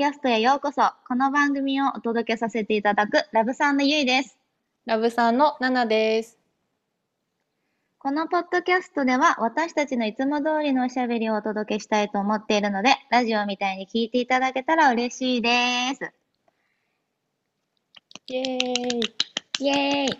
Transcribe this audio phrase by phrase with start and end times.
[0.00, 0.80] キャストへようこそ。
[1.06, 4.38] この番組をお届けさせていただくラブさんのゆいです。
[4.86, 6.38] ラブさんのナナです。
[7.98, 15.50] このポッドキャストでは私たちのいつも通りのおしゃべりをお届けしたいと思っているので、ラジオみたいに聞いていただけたら嬉しいで
[15.94, 16.10] す。
[18.28, 19.00] イエーイ。
[19.58, 20.18] イエーイ。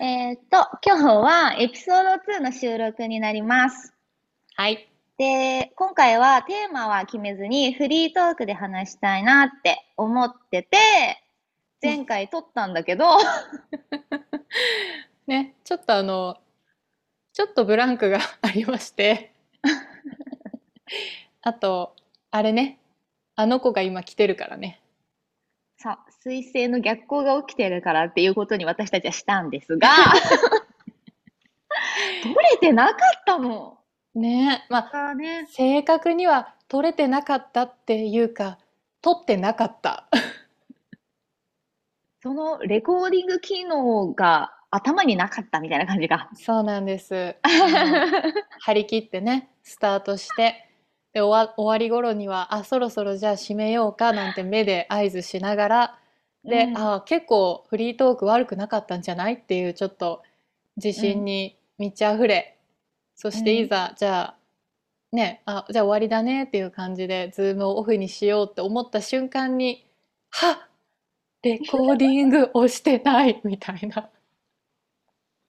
[0.00, 3.92] えーっと、今日はエピソード2の収録になります。
[4.54, 4.91] はい。
[5.22, 10.76] で、今回はテーマは決めずにフリートークで話したいなって思ってて、
[11.80, 13.06] 前回撮ったんだけど、
[15.28, 16.38] ね、ちょっとあの、
[17.32, 19.32] ちょっとブランクがありまして。
[21.42, 21.94] あと、
[22.32, 22.80] あれね、
[23.36, 24.80] あの子が今来てるからね。
[25.76, 29.88] さ、彗星の逆行が起きてるからっていうことに私たちはしたんですが、
[32.24, 33.78] 撮れてなかったの？
[34.14, 35.46] ね、まあ、だね。
[35.50, 38.58] 正確には撮れてなかったっていうか、
[39.00, 40.08] 撮ってなかった。
[42.22, 46.28] そのレコーディング機能が頭になかったみたいな感じが。
[46.34, 47.36] そうなんです。
[47.42, 50.68] あの張り切ってねスタートして
[51.12, 55.98] で終わ終わり頃にはあそろそろじゃあ締めようかなんて目で合図しながら
[56.44, 60.22] で、うんあ結構フリートーク悪くなかったんじゃないっていうちょっと
[60.76, 62.58] 自信に満ち溢れ、
[63.22, 64.36] そしていざ、じゃあ
[65.12, 69.86] ねあじゃあ終わりだねっていう感じでズームをオフにしようって思った瞬間に
[70.30, 70.56] はっ
[71.42, 74.08] レコーディングをしてないみたいな。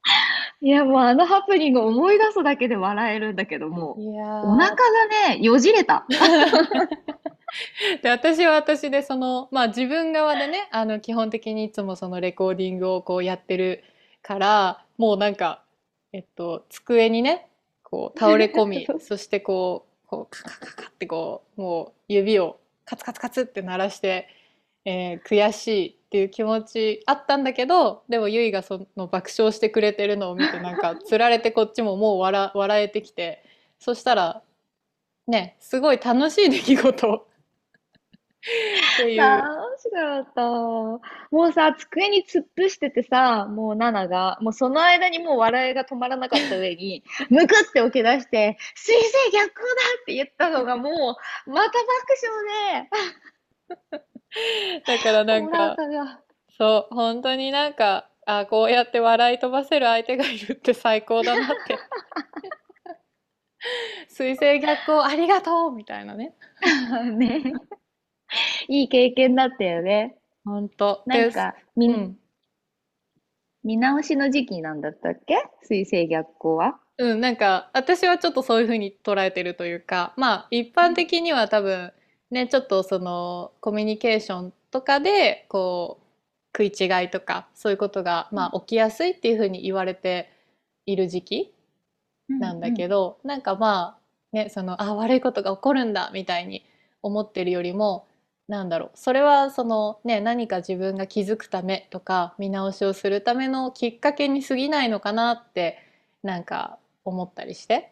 [0.61, 4.75] いや、もうあのハプニングを思い出すだけで笑えるんだけども、いやーお腹が
[5.29, 6.05] ね、よじれた。
[8.01, 13.84] で私は私でそのまあ自分側でねあの基本的にいつもそのレコーディングをこうやってる
[14.23, 15.63] からもうなんか
[16.13, 17.47] えっと机にね
[17.94, 24.28] こう倒れ込み そしてこうこうカカカカってこうもう指をカツカツカツって鳴らして、
[24.84, 33.44] えー悔しいっていう気持ちあったんだけどでもゆいがその爆笑してくれてるのを見てなんかつられてこっちももう笑笑えてきて
[33.80, 34.42] そしたら
[35.28, 37.26] ねすごい楽しい出来事っ
[38.98, 39.22] ていう
[39.84, 40.42] 楽しかった。
[40.42, 41.00] も
[41.50, 51.18] うさ、机に突っ伏しててさ、もうナナが、もうその間にもう笑いが止まらなかった上に、 むくって起き出して、水星逆行だって言ったのがも
[51.48, 51.84] う、また爆
[52.22, 52.90] 笑
[54.86, 55.76] だからなんか。
[56.56, 61.78] そう本当になんかあこうやって笑い飛ばせる相手がいるって最高だなって
[64.08, 66.36] 水星逆行ありがとうみたいなね
[67.12, 67.54] ね。
[68.68, 70.18] いい経験だったよね。
[70.46, 72.20] 本当なんか、み、うん、
[73.64, 75.46] 見直しの時期なんだったっけ？
[75.62, 76.80] 水星逆行は？
[76.98, 81.92] うん、なんか私はちょっとそういうふうに捉えてるというかまあ一般的には多分
[82.30, 86.04] ねちょっとそのコミュニケーションとかでこう
[86.56, 90.29] 食い違いとかそういうことがまあ起きやすいっていうふうに言われて
[90.86, 91.53] いる時期
[92.28, 96.64] なんだけど、なんかまあねそのあ悪いことが起こるんだみたいに
[97.02, 98.08] 思ってるよりも
[98.47, 98.91] なんだろう。
[98.95, 105.78] それはそのね何か自分が気づくためとか見直しをするためのきっかけに過ぎないのかなって
[106.23, 107.91] なんか思ったりして、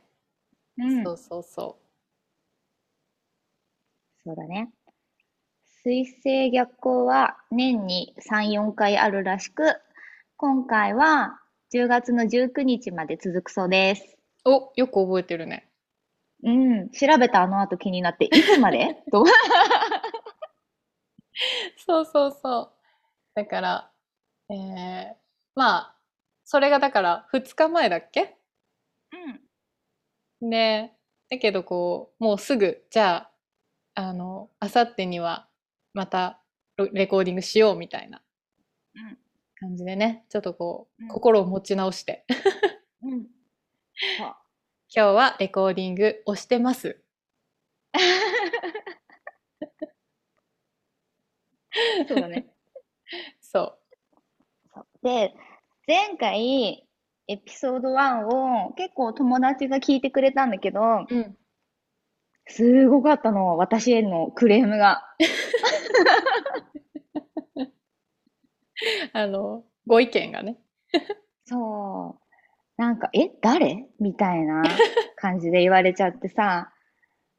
[0.78, 1.04] うん。
[1.06, 1.78] そうそうそ
[4.24, 4.72] そうだね。
[5.84, 9.64] 水星逆行は年に3、4回あるらしく、
[10.38, 11.40] 今回は
[11.72, 14.18] 10月の19日まで続くそうです。
[14.46, 15.68] うおよく覚えてるね。
[16.44, 18.98] うん、調べたあの後気になって、いつまで？
[19.12, 19.24] と。
[21.78, 22.72] そうそうそう。
[23.36, 23.92] だから
[24.50, 25.16] えー
[25.56, 25.96] まあ
[26.46, 28.38] それがだから2日前だっけ？
[30.42, 30.50] うん。
[30.50, 30.98] ね。
[31.30, 33.30] だけどこうもうすぐじゃ
[33.96, 35.50] ああのあさってには
[35.94, 36.42] また
[36.78, 38.22] ロレコーディングしようみたいな
[38.96, 39.18] うん。
[39.60, 40.26] 感じでね。
[40.30, 41.10] ちょっとこう、うん。
[41.10, 42.26] 心を持ち直して。
[43.04, 43.28] うん。
[44.94, 47.02] 今日はレコーディングをしてます
[52.08, 52.48] そうだね。
[53.42, 53.78] そ
[54.74, 55.34] そうで、
[55.88, 56.88] 前回、
[57.28, 61.38] エピソード1を結構友達が聞いてくれたんだけど、う、うん、
[62.48, 65.04] すごかったの、私へのクレームが。
[69.14, 70.58] あのご意見がね
[71.46, 72.22] そう。
[72.82, 73.86] なんか、え、誰？
[74.00, 74.64] みたいな
[75.18, 76.74] 感じで言われちゃってさ、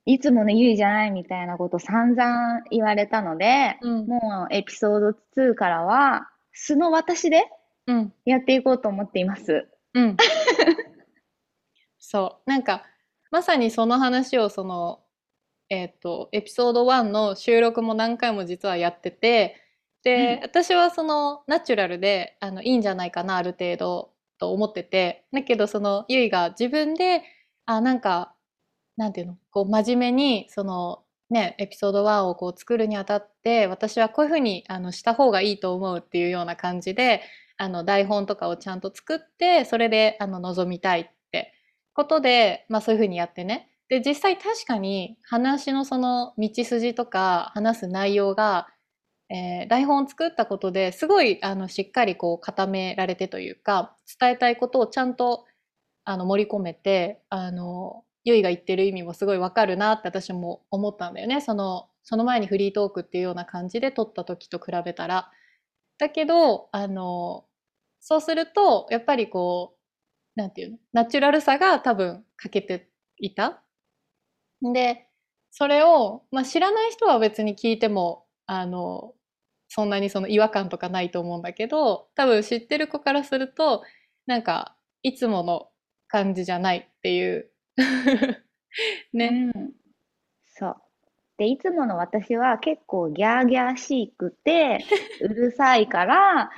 [0.07, 4.07] いつものゆいじゃないみたいなこと散々言われたので、うん。
[4.07, 7.45] もうエピソード2からは、素の私で
[7.87, 8.13] うん。
[8.25, 9.69] やっていこうと思っています。
[9.95, 10.17] うん。
[11.99, 12.51] そう。
[12.51, 12.85] なんか
[13.31, 15.01] まさにその話をその
[15.71, 19.57] えっと、エピソード1の収録も何回も実はやってて、
[20.05, 20.45] で、うん。
[20.45, 27.23] 私はそのナチュラルであのいいんじゃないかな、ある程度と思ってて、だけどそのゆいが自分で、
[27.67, 28.32] あ、なんか、
[28.97, 37.23] なんていうの、こう真面目にそのね、エピソード1をこう作るにあたって、私はこういうふうにあのした方がいいと思うっていうような感じで、
[37.57, 41.55] あの台本とかをちゃんと作って、それであの臨みたいって
[41.95, 43.71] ことで、まあそういうふうにやってね。
[43.89, 48.69] で、実際確かに話のその道筋とか話す内容が、
[49.31, 55.47] えー台本を作ったことですごいあのしっかりこう固められてというか、伝えたいことをちゃんと
[56.05, 61.41] あの盛り込めて、あの、ゆいが言ってる意味もすごいわかるなって私も思ったんだよね。
[61.41, 65.31] その、その前にフリートークっていうような感じで撮った時と比べたら。
[65.99, 67.47] だけど、あの、
[68.01, 69.77] そうすると、やっぱりこ
[70.37, 73.63] う、なんていうの、ナチュラルさが多分欠けていた。
[74.63, 75.09] で、
[75.51, 79.15] それを、まあ、知らない人は別に聞いても、あの、
[79.69, 83.83] そんなにその違和感とかないと思うんだけど、多分知ってる子からすると、
[84.27, 85.71] なんか、いつもの
[86.09, 87.52] 感じじゃないっていう。
[89.13, 89.53] ね。
[89.55, 89.73] うん。
[90.55, 90.77] そう。
[91.39, 94.85] で、いつもの私は結構ギャーギャーしくて、
[95.23, 96.51] うるさいから、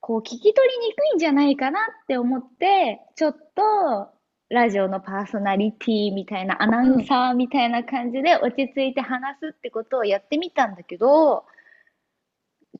[0.00, 4.10] こう聞き取りにくいんじゃないかなって思って、ちょっと
[4.48, 11.46] ラジオのパーソナリティみたいな、アナウンサーみたいな感じで落ち着いて話すってことをやってみたんだけど、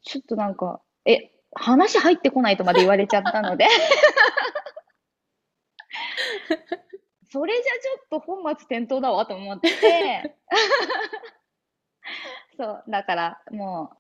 [0.03, 3.67] ちょっとなんか、え、話入ってこないとまで言われちゃったので、
[7.29, 10.37] それじゃちょっと本末転倒だわと思って、
[12.59, 13.91] そう、だからも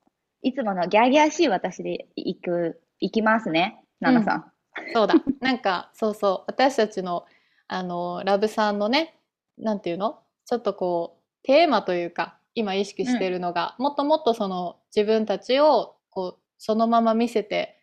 [0.42, 4.52] う、いつものギャーギャーしい私で行く、行きますね、ナナさん。
[4.92, 5.24] そうだ。
[5.40, 6.48] なんか、そうそう。
[6.48, 7.24] 私たちの、
[7.68, 9.18] あの、ラブさんのね、
[9.58, 10.22] なんていうの？
[10.44, 17.78] ちょっとこう、テーマというか、今意識してるのが、もっともっとその自分たちを、こう、そのまま見せて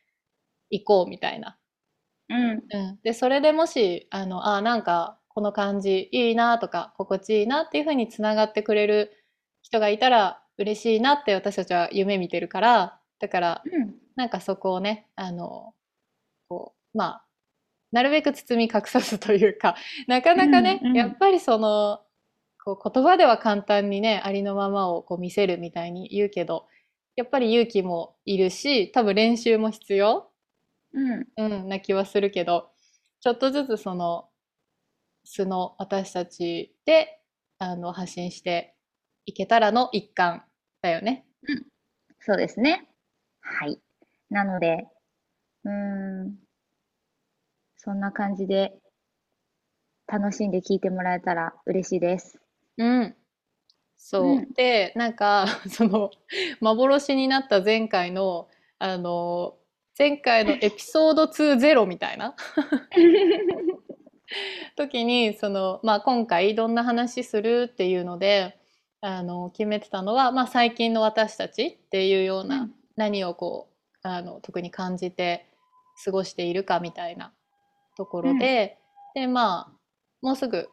[0.69, 1.57] いこうみたいな。
[2.29, 2.99] うん、うん。
[3.03, 9.11] で、それでもし、あの、あ、なんか、この感じいいなとか、心地いいなっていうふうにつながってくれる
[9.61, 15.73] 人がいたら嬉しいなって私たちは夢見てるから、だから、うん、なんかそこをね、あの、
[16.47, 17.25] こう、まあ、
[17.91, 19.75] なるべく包み隠さずというか、
[20.07, 20.97] なかなかね、うんうん。
[20.97, 22.01] やっぱりその、
[22.63, 26.67] こう言葉では簡単にね、ありのままをこう見せるみたいに言うけど、
[27.15, 30.29] やっぱり勇気もいるし、多分練習も必要、
[30.93, 32.69] うん、うん、な気はするけど、
[33.19, 34.27] ちょっとずつその、
[35.23, 37.19] 素の私たちで、
[37.59, 38.75] あの、発信して
[39.25, 40.43] いけたらの一環
[40.81, 41.25] だよね。
[42.19, 42.89] そうですね。
[43.41, 43.79] はい。
[44.29, 44.87] なので、
[45.65, 45.71] うー
[46.25, 46.35] ん、
[47.75, 48.73] そんな感じで
[50.07, 52.39] 楽しんで聞いてもらえたら嬉しいです。
[52.77, 53.15] うん。
[53.97, 54.23] そう。
[54.37, 56.11] うんで、なんか、 その、
[56.61, 58.49] 幻になった前回の、
[58.79, 59.57] あの、
[59.97, 62.35] 前回のエピソード2ゼロみたいな
[64.75, 68.57] 時に、その、まあ、今回どんな話するっていうので、
[69.01, 73.69] あの、決めてたのは、まあ、最近の私たちっていうような、うん何をこ
[74.03, 75.47] う、あの、特に感じて
[76.05, 77.33] 過ごしているかみたいな
[77.97, 78.77] ところで、
[79.15, 79.77] で、まあ、
[80.21, 80.69] もうすぐ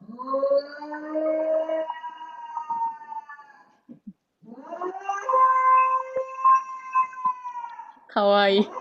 [8.08, 8.79] かわいい。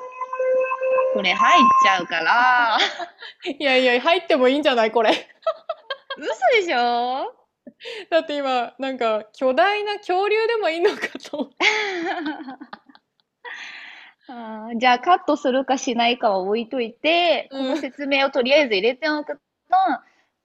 [1.14, 2.78] これ入っちゃうから。
[3.58, 5.12] いやいや、入ってもいいんじゃないこれ。
[6.18, 7.34] 嘘でしょ？
[8.10, 11.52] だって今、なんか、巨大な恐竜でもいいのかと。
[14.32, 19.42] あーじゃあカットするかしないかは置いといて、こうんの説明をとりあえず入れておくと、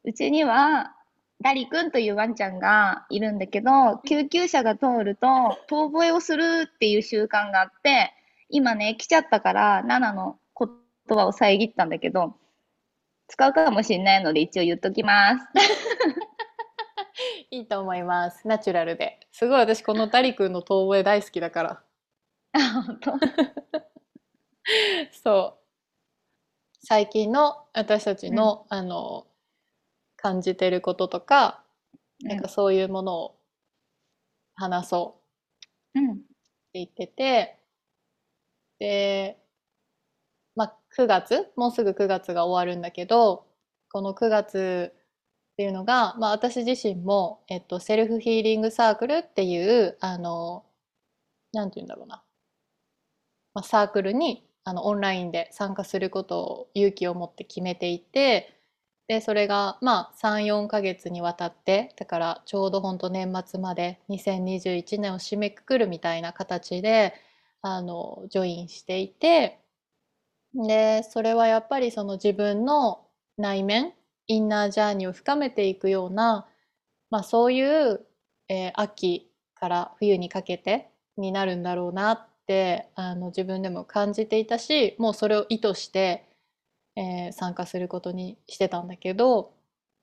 [0.04, 0.94] うちには
[1.42, 5.26] ダリくんというワンちゃんがいるんだけど、救急車が通ると
[5.66, 8.14] 遠吠えをするっていう習慣があって、
[8.48, 10.38] 今ね、来ちゃったから、ナナの
[11.08, 12.34] 言葉を遮ったんだけど、
[13.28, 15.46] 使うかもしれないので一応言っときます。
[17.50, 18.46] いいと思います。
[18.48, 19.20] ナチュラルで。
[19.32, 21.82] すごい私、このダリ君の遠吠え大好きだから。
[22.52, 23.12] あ、本当？
[25.12, 25.64] そう。
[26.86, 29.26] 最近の私たちの、あの、
[30.16, 31.64] 感じてることとか、
[32.22, 33.38] なんかそういうものを
[34.56, 35.20] 話そ
[35.94, 36.12] ううん。
[36.12, 36.22] って
[36.74, 37.58] 言ってて、
[38.78, 39.43] で、まあ、
[40.96, 43.46] 9月、もうすぐ9月が終わるんだけど、
[43.92, 44.92] この9月
[45.54, 50.64] っていうのが、まあ、私自身も、えっと、セルフヒーリングサークルっていう、あの、
[51.52, 52.24] なんて言うんだろうな、
[53.54, 58.54] まあ、サークルに、あの、オンラインで参加することを勇気を持って決めていて、
[59.08, 67.14] でそれがまあ34ヶ月にわたってだからちょうどほんと年末まで2021年を締めくくるみたいな形で
[67.60, 69.58] あのジョインしていて
[70.54, 73.06] でそれはやっぱりその自分の
[73.36, 73.92] 内面
[74.28, 76.46] インナージャーニーを深めていくような、
[77.10, 78.06] まあ、そういう、
[78.48, 86.24] えー秋から冬にかけてになるんだろうなってあの自分でも感じていたしもうそれを意図して
[86.96, 89.52] えー参加することにしてたんだけど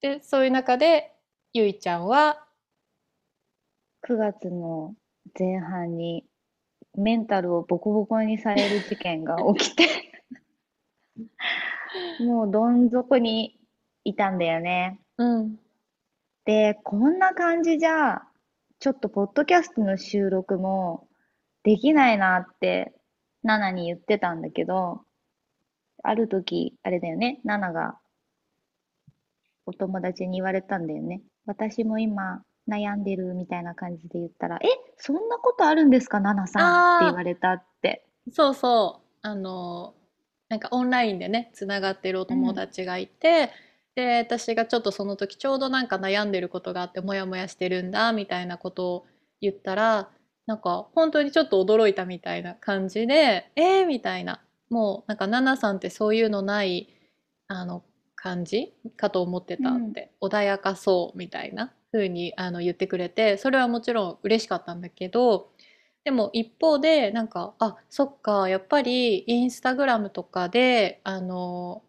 [0.01, 1.13] でそういう中で
[1.53, 2.43] ゆいちゃんは
[4.07, 4.95] 9月の
[5.37, 6.25] 前半に
[6.97, 10.10] メンタルをボコボコにされる事件が起きて
[12.25, 13.59] もうどん底に
[14.03, 14.99] いたんだよね。
[15.17, 15.59] うん
[16.45, 18.23] で、こんな感じじゃ、
[18.79, 21.07] ちょっとポッドキャストの収録も
[21.63, 22.93] できないなって、
[23.43, 25.01] ナナに言ってたんだけど、
[26.03, 27.99] ある時、あれだよね、ナナが
[29.65, 31.21] お友達に言われたんだよね。
[31.45, 38.07] 私も今悩んでるみたいな感じで言ったら、え、そんなことあるんですか、ナナさんって言あわれたって。
[38.31, 39.93] そうそうあの
[40.51, 43.51] なんかオンラインでねつながってるお友うん、達がいて
[43.95, 49.05] で私がちょっとその時ちょうどなんか悩んでることがあってモヤモヤしてるんだみたいなことを
[49.39, 50.09] 言ったら
[50.47, 54.41] なんか本当にちょっと驚いたみたいな感じでえー、みたいな。
[54.69, 56.87] もうなんかナナさんってそういうのない
[57.47, 57.83] あの
[58.15, 65.50] 感じかと思ってうん、たって穏やかそうみたいな風にあの言ってくれてそれはもちろん嬉しかったんだけど
[66.03, 71.83] でも一方でなんかあそっかやっぱりインスタグラムとかであの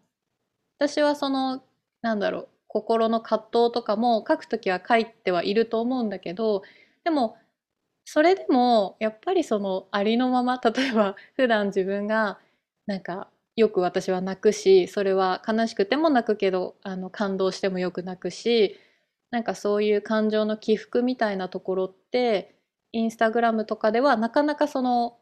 [0.79, 1.63] 私はその
[2.01, 6.63] なんだろう心の葛藤とかも書くときは書いてはいると思うんだけど
[7.03, 7.37] でも
[8.05, 12.39] それでもやっぱりそのありのまま例えば普段自分が
[12.85, 18.77] なんかよく私は泣くしそれは悲しくても泣くけどあの感動してもよく泣くし
[19.31, 22.52] なんかそういう感情の起伏みたいなところって
[22.93, 25.17] インスタグラムとかではなかなかその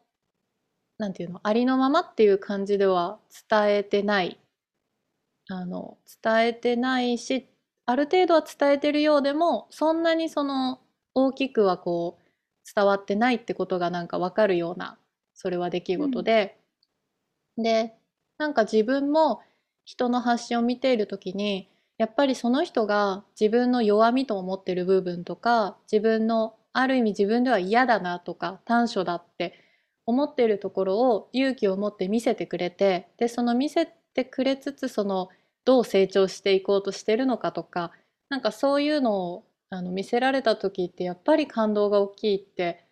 [0.98, 3.18] なんていうのありのままっていう感じでは
[3.50, 4.38] 伝えてない。
[5.50, 7.48] あの伝えてないし
[7.86, 10.80] ある程度は伝えてるようでもそんなにその
[11.14, 12.24] 大きくはこう
[12.74, 14.98] 伝わってないってことがなんか分かるような
[15.34, 16.58] それは出来うん、事で
[17.58, 17.96] で
[18.38, 19.42] なんか自分も
[19.84, 29.54] 人の発信を見ている時にやっぱりその人が自分の弱みと思ってる部分とか自分のある意味自分では嫌だなとか短所だって
[30.06, 35.30] 思っているところを勇気を持って見せてくれてでその見せてくれつつその
[35.66, 37.92] どう成長していこうとしてるのかとか
[38.30, 42.86] なんかそういうのをあの見せられた時ってやっぱり感動が大きいって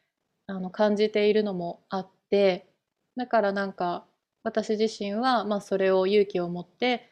[0.48, 2.67] あの感じているのもあって
[3.15, 4.05] だからなんか
[4.43, 7.12] 私自身は、まあ、それを勇気を持って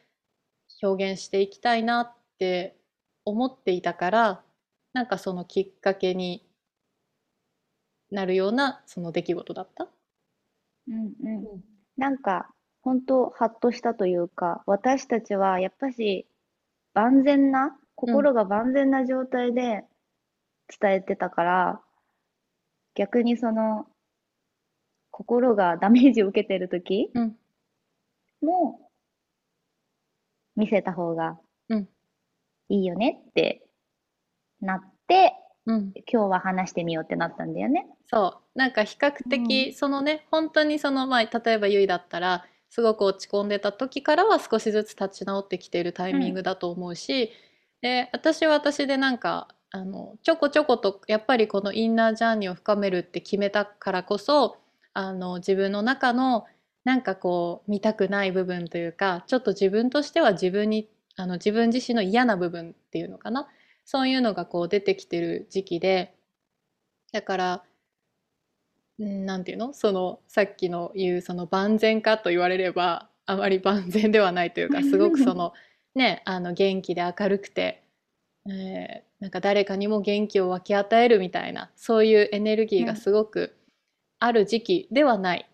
[0.82, 2.76] 表現していきたいなって
[3.24, 4.42] 思っていたから
[4.94, 6.47] なんかそのきっかけに
[8.10, 9.88] なるようなその出来事だった？
[10.86, 11.36] うん、うん。
[11.52, 11.64] うん
[11.96, 12.48] なんか、
[12.82, 16.28] 本当ハッとしたというか、私たちはやっぱし
[16.94, 19.84] 万全な、うん心が万全な状態で
[20.80, 21.82] 伝えてたから、
[22.94, 23.86] 逆にその、
[25.10, 27.36] 心がダメージを受けてる時うん
[28.42, 28.88] も
[30.56, 31.38] 見せた方が
[31.68, 31.88] うん
[32.70, 33.66] いいよねって
[34.60, 35.32] なって、
[35.68, 35.92] うん。
[36.10, 37.86] 今日は話してみようってなったんだよね。
[38.10, 38.58] そう。
[38.58, 47.30] なんか比較うん、的そのね本当にそのまあ例えばゆいだったらすごく落ち込んでた時からは少しずつ立ち直ってきているタイうん、ミングだと思うし
[47.82, 54.56] で私は私でなんかあのちょこちょことやっぱりこのインナージャーニーを深めるって決めたからこそ
[54.94, 56.46] あの自分の中の
[56.84, 63.48] なんかこう見たくない部分というかちょっと自分としては自分にあの自分自身の嫌な部分っていうのかな
[63.90, 66.14] そういうのがこう出てきてる時期で
[67.10, 67.64] だから
[68.98, 69.72] うんなんていうの？
[69.72, 75.54] そのさっきの言うその万全かと言われればあまり万全ではないというかすごくその
[75.94, 77.82] ねあの元気で明るくて、
[78.46, 83.56] えーなんか誰かにも元気を分け与えるみたいなそういうエネルギーがうん、すごく
[84.20, 85.48] ある時期ではない。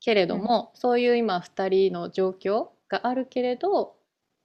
[0.00, 3.94] けれうん、どもそういう今2人の状況があるけれど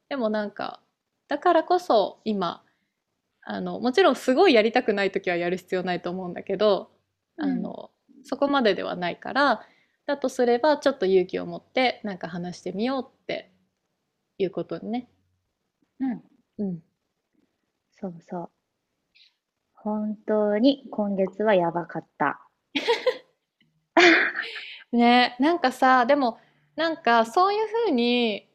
[0.07, 0.79] でもなんか
[1.27, 2.63] だからこそ今
[3.45, 6.91] あのもちろんすごいやりたくない時はやる必要ないと思うんだけど
[7.37, 7.91] うん、あの
[8.23, 9.61] そこまでではないから
[10.05, 13.51] だとすればちょっと勇気を持ってなんか話してみようって
[14.37, 15.09] いうことにね。
[15.99, 16.23] うん。
[16.59, 16.83] うん、
[17.91, 18.49] そうそう。
[19.73, 22.41] 本当に今月はやばかった。
[24.91, 26.39] ねなんかさでも
[26.75, 28.49] なんかそういうふうに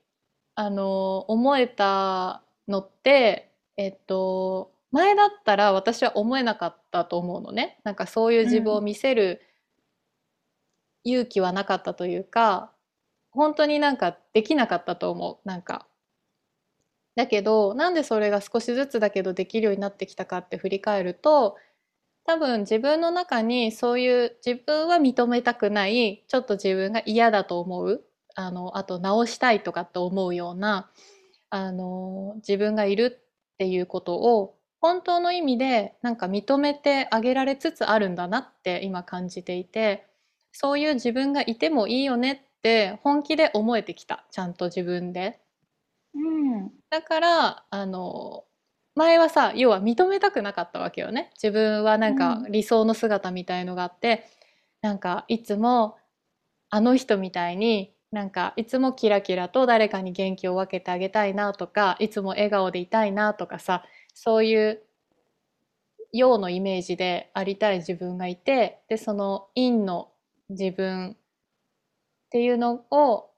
[0.54, 7.80] あの思えたのって、えっと、前だったら私は思えなかったと思うのね。
[7.85, 9.42] なんかそういう自分を見せる
[11.04, 12.73] 勇気はなかったというか、
[13.30, 15.49] 本当になんかできなかったと思う。
[15.49, 15.88] なんか。
[17.16, 21.57] だけど、なんでそれが少しずつだけどできるようになってきたかって振り返ると、
[22.26, 28.04] 多分自分の中にそういう自分は認めたくない、ちょっと自分が嫌だと思う、
[28.37, 30.90] あの、あと直したいとかって思うような、
[31.50, 33.23] あの、自分がいる
[33.54, 40.07] っていうことを本当の意味でなんか認めてあげられつつあるんだなって今感じていて、
[40.53, 44.27] そういう自分がいてもいいよねって本気で思えてきた。
[44.31, 45.41] ちゃんと自分で。
[46.15, 46.71] うん。
[46.91, 48.45] だから、あの、
[48.95, 51.31] 前はさ、要は認めたくなかったわけよね。
[51.35, 54.25] 自分はなんかうん理想の姿みたいのがあって、
[54.83, 55.97] なんかいつも
[56.71, 63.85] あの人みたいに、なんかいつもキラキラと誰かに元気を分けてあげたいなとか、いつも笑顔でいたいなとかさ、
[64.20, 64.83] そういう
[66.12, 70.11] 陽のイメージでありたい自分がいて、で、その陰の
[70.48, 71.16] 自分っ
[72.31, 73.31] ていうのを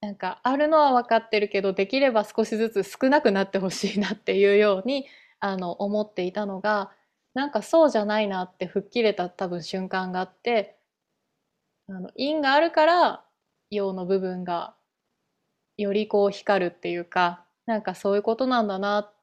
[0.00, 5.06] なんかあるのは分かってるけどできれば少しずつ少なくなってほしいなっていうように
[5.38, 6.92] あの思っていたのが
[7.34, 10.78] なんかそうじゃないなって吹っ切れた多分瞬間があって
[11.88, 13.24] あの陰があるから
[13.70, 14.74] 陽の部分が
[15.76, 19.15] よりこう光るっていうかなんかそういうことなんだなって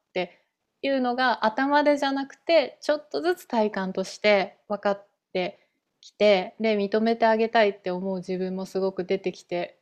[0.86, 5.58] いうのが頭でじゃなくてちょっとずつ体感として分かって
[6.00, 9.78] きてで認めてあげたいって思う自分もすごく出てきて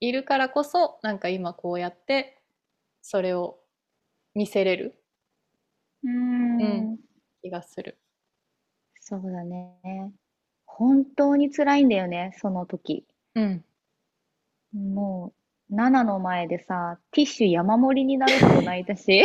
[0.00, 2.40] いるからこそなんか今こうやって
[3.02, 3.58] それを
[4.34, 4.94] 見せれる
[6.04, 6.96] うんうん
[7.42, 7.98] 気がする。
[9.00, 10.12] そうだね。
[10.66, 13.06] 本当に辛いんだよね、その時。
[13.34, 13.64] うん。
[14.74, 15.32] も
[15.70, 19.24] う、ナナの前でさ、ティッシュ山盛りになるほど泣いたし、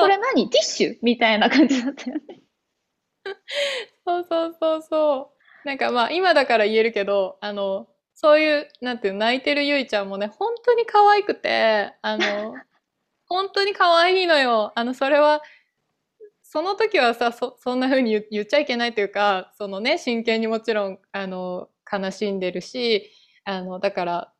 [0.00, 0.50] それ何？
[0.50, 0.98] ティッシュ？
[1.02, 2.40] みたいな感じだったよね。
[4.06, 5.32] そうそうそうそ
[5.64, 5.68] う。
[5.68, 12.54] なんかまあ今だから言えるけど、あの、そういう、なんていうの、泣いてるゆいちゃんもね、本当に可愛くて、あの、
[13.26, 14.72] 本当に可愛いのよ。
[14.76, 15.42] あの、それは、
[16.42, 23.10] その時はさ、そ、そんな風に言言っちゃいけないというか、そのね、真剣にもちろん、あの、悲しんでるし、
[23.44, 24.32] あの、だから、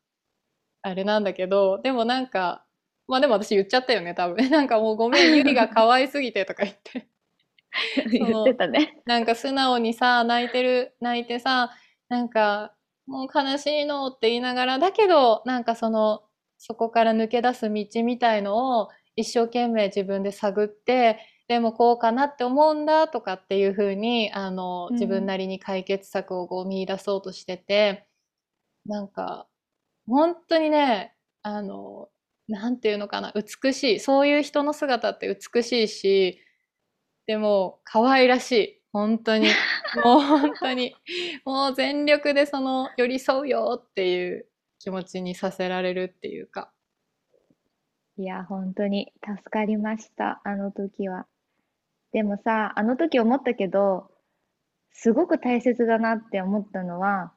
[0.83, 2.66] あれなんだけど、でもなんか、
[3.07, 4.35] まあでも私言っちゃったよね、多分。
[4.51, 7.07] なんかもうごめん、 ゆりが可愛すぎてとか言って。
[8.11, 9.01] 言ってたね。
[9.05, 11.71] なんか素直にさ、泣いてる、泣いてさ、
[12.09, 12.73] なんか、
[13.05, 16.23] もう悲しいのって言いながら、だけど、なんかその、
[16.57, 28.07] そこから抜け出す道みたいのを一生懸命自分で探って、でもこうかなって思うんだとかっていう風に、あの、うん自分なりに解決策をこう見出そうとしてて、
[28.85, 29.47] なんか、
[30.07, 32.09] 本当にね、あの、
[32.47, 33.99] なんていうのかな、美しい。
[33.99, 36.41] そういう人の姿って美しいし、
[37.25, 38.81] でも、可愛らしい。
[38.93, 39.47] 本当に。
[40.03, 40.95] もう本当に。
[41.45, 44.47] もう全力でその寄り添うよっていう
[44.79, 46.71] 気持ちにさせられるっていうか。
[48.17, 51.27] いや、本当に助かりました、あの時は。
[52.13, 54.09] でもさ、あの時思ったけど、
[54.91, 57.33] すごく大切だなって思ったのは、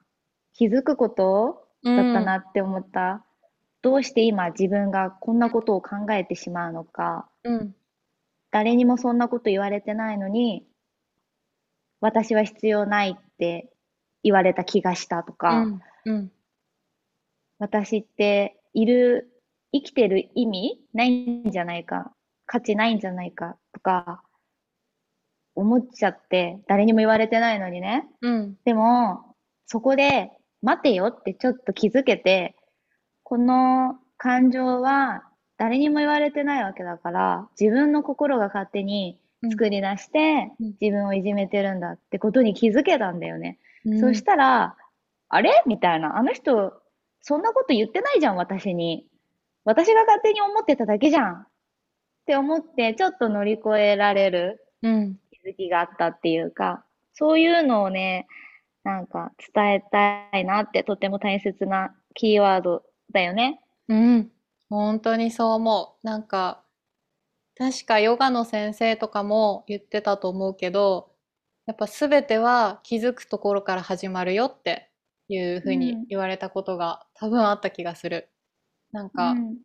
[0.54, 3.26] 気づくことだったなって思った。
[3.82, 7.28] どうして今自分がこんなことを考えてしまうのか。
[7.44, 7.74] うん。
[8.50, 10.66] 誰にもそんなこと言われてないのに、
[12.00, 13.70] 私は必要ないって
[14.22, 15.82] 言われた気がしたとうか、ん。
[16.04, 16.32] うん。
[17.58, 19.30] 私っている、
[19.72, 21.10] 生きてる意味ない
[21.46, 22.12] んじゃないか、
[22.46, 24.22] 価値ないんじゃないかとか、
[25.54, 28.08] 思っちゃって、誰にも言われてないのにね。
[28.22, 28.56] うん。
[28.64, 32.56] でも、そこで、待てよってちょっと気づけて、
[33.30, 35.22] この感情は
[35.56, 43.60] 誰にも言われてないわけだから、自分の心が勝手に作り出してうん、自分をいじめてるんだってことに気づけたんだよね。
[43.86, 44.74] うんそしたら、
[45.28, 45.62] あれ？
[45.64, 46.18] みたいな。
[46.18, 46.72] あの人、
[47.20, 49.06] そんなこと言ってないじゃん、私に。
[49.64, 51.34] 私が勝手に思ってただけじゃん。
[51.34, 51.46] っ
[52.26, 55.20] て思って、ちょっと乗り越えられるうん。
[55.30, 58.26] 気づきがあったっていうか、そういうのをね、
[58.82, 59.84] なんか伝え
[60.32, 63.60] たいなって、とても大切なキーワードだよね。
[63.88, 64.32] うん。
[64.68, 66.06] 本当にそう思う。
[66.06, 66.64] なんか、
[67.56, 71.12] 確かヨガの先生とかも言ってたと思うけど、
[71.66, 74.90] やっぱ全ては気づくところから始まるよって
[75.28, 78.30] いうふうにうん言われたことが多分あった気がする。
[78.92, 79.60] なんうか、ん。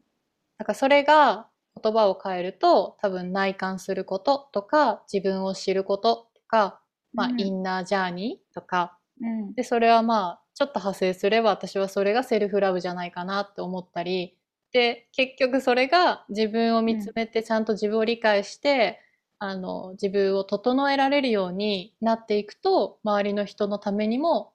[0.58, 1.50] なんかそれが
[1.82, 6.82] 言葉を変えると多分内観することとか自分を知ることとか、
[7.16, 9.56] まあうんインナージャーニーとか、うん。
[9.56, 14.36] で、それはまあちょっと派生すれば私はそれがセルフラブじゃないかなって思ったり、
[14.72, 19.00] で結局それが自分を見つめてちゃんと自分を理解して、
[19.38, 24.54] あの自分を整えられるようになっていくと周りの人のためにも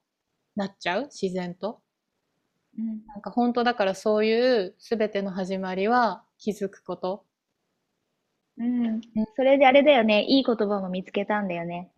[0.57, 1.05] なっちゃう？
[1.05, 1.81] 自然と。
[2.79, 7.25] うんなんか本当だからそういう全ての始まりは気づくこと。
[8.59, 9.01] うん。
[9.37, 10.25] それであれだよね。
[10.25, 11.91] いい言葉も見つけたんだよね。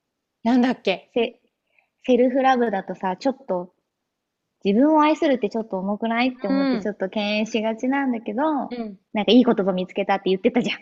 [0.44, 1.10] なんだっけ？
[1.14, 1.40] セ、
[2.04, 3.71] セルフラブだとさ、ちょっと、
[4.64, 8.98] 自分を愛するってちょっと重くないって思っうんてちょっと敬遠しがちなんだけど、うん。
[9.12, 10.78] なんかいい言葉見つけたって言ってたじゃん。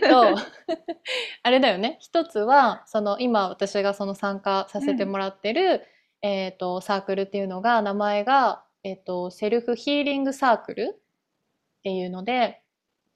[0.00, 0.36] と
[1.42, 5.82] あれだよね一つはその今私がその参加させてもらってる、
[6.20, 12.60] えー、とサークルっていうのが名前が、えー、とセルフヒーリングサークルっていうので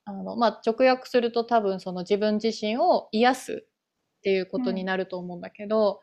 [0.05, 6.01] あの、まあ、直訳すると多分その自分自身を癒すっていうことになると思うんだけど、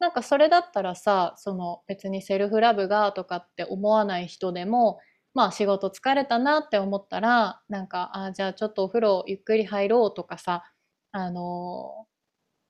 [0.00, 4.98] なんかそれだったらさその別にセルフラブがとかって思わない人でも
[5.34, 10.64] まあ仕事疲れたなって思ったらなんかあじゃあちょっとお風呂ゆっくり入ろうとかさ
[11.12, 12.06] あの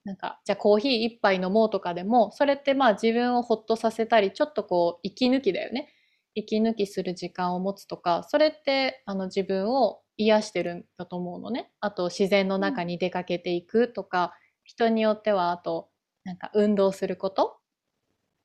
[0.05, 5.91] なんかじゃあコーヒー一杯飲もうとかでもそれってまあ自分をほっとさせたりちょっとこう息抜きだよね。
[6.35, 11.71] 息抜きする時間を持つとかそれってあの自分を癒してるんだと思うのね。
[11.81, 14.35] あと自然の中に出かけていくとか、
[14.65, 15.89] 人によってはあと
[16.25, 17.59] なんか運動すること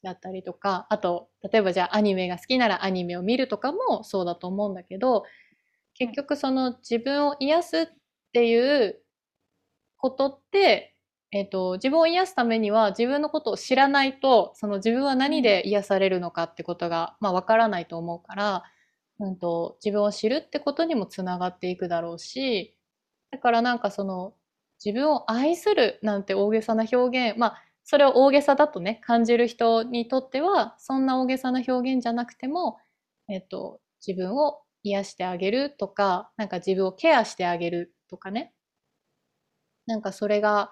[0.04, 5.24] だったりとかあと例えばじゃあアニメが好きならアニメを見るとかもそうだと思うんだけど
[5.96, 7.88] 結局その自分を癒すっ
[8.32, 9.02] ていう
[9.98, 10.96] ことって、
[11.32, 18.64] えっと自分を癒すためには自分のことを知らないとその自分は何で癒されるのかってことが、まあ、分からないと思うから、
[19.20, 22.78] うん、と自分を知るってことにもつながっていくだろうし
[23.32, 24.34] だからなんかその
[24.84, 32.78] 自分を愛するなんて大げさな表現まあそれを大げさだとね感じる人にとってはそんな大げさな表現じゃなくても、
[33.28, 38.54] えっと、自分を癒してあげるとかなんか自分をケアしてあげるとかね。
[39.86, 40.72] なんかそれが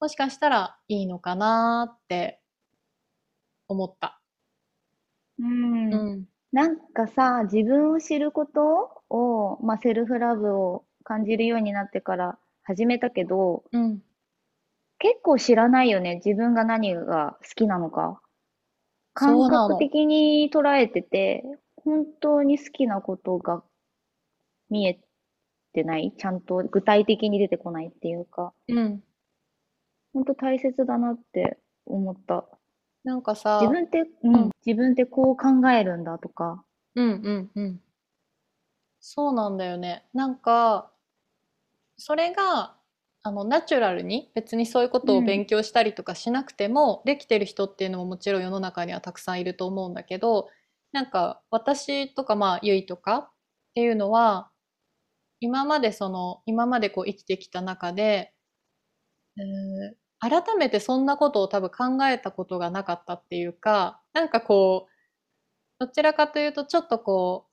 [0.00, 2.40] もしかしたらいいのかなって
[3.68, 4.20] 思った。
[5.38, 5.94] うん。
[5.94, 6.24] うん。
[6.52, 14.02] なんかさ、自分を知ることを、まあ、セルフラブを感じるようになってから始めたけど、うん
[15.00, 16.16] 結構知らないよね。
[16.24, 18.20] 自分が何が好きなのか。
[19.14, 21.42] 感そうなの覚的に捉えてて、
[21.84, 23.64] 本当に好きなことが
[24.68, 25.00] 見え
[25.72, 26.12] てない？
[26.16, 29.02] ちゃんと具体的に出てこないっていうか、うん
[30.12, 32.44] 本当大切だなって思った。
[33.04, 36.62] なんかさ自分って、うんうん自分ってこう考えるんだとか。
[36.94, 37.80] うんうんうん。
[39.02, 40.04] そうなんだよね。
[40.12, 40.92] なんか、
[41.96, 42.76] それが、
[43.24, 45.22] あの、ナチュラルに別にそういうことをうん。
[45.22, 50.48] 勉強したりとかしなくても、できてる人っていうのももちろん世の中にはたくさんいると思うんだけど、
[50.92, 53.30] なんか私とかまあゆいとかっ
[53.74, 54.50] ていうのは、
[55.40, 58.34] 今までその、今までこう生きてきた中で、
[59.36, 67.49] うー改めてそんなことを多分考えたことがなかったっていうか、なんかこう、どちらかというとちょっとこう、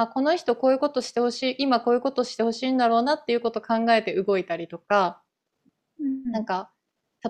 [0.00, 5.22] あ、この人こういうことしてほしい、今こういうことしてほしいんだろうなっていうことを考えて動いたりとか、
[6.32, 6.72] なんか、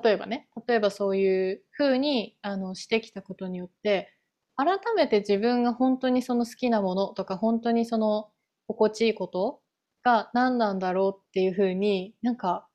[0.03, 4.13] 例えばね、例えばそういうふうにあのしてきたことによって、
[4.57, 8.31] 改めて自分が本当にその好きなものとか、本当にその
[8.69, 9.61] 心地いいこと
[10.03, 12.69] が何なんだろうっていうふうになんか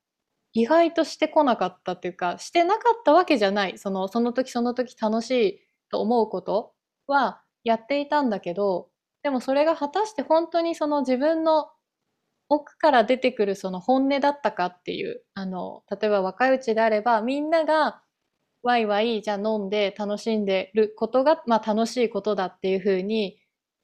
[0.54, 3.78] 意外としてこなかったっていうか、してなかったわけじゃない。
[3.78, 6.74] その、その時その時楽しいと思うこと
[7.08, 8.90] はやっていたんだけど、
[9.26, 11.72] でもそれが果たして本当にその自分の
[12.50, 18.04] 奥から出てくるその本音だったかっていう、あの、例えば若いうちであれば、みんなが
[18.64, 23.40] ワイワイじゃあ飲んで楽しんでることが、まあ楽しいことだっていうふうに、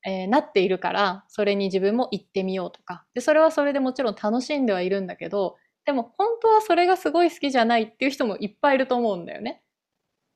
[0.05, 3.05] えーなっているから、それに自分も行ってみようとか。
[3.15, 9.63] で、それはそれでもちろん楽しんではいるんだけど、でも本当はそれがすごい好きじゃないっていう人もいっぱいいると思うんだよね。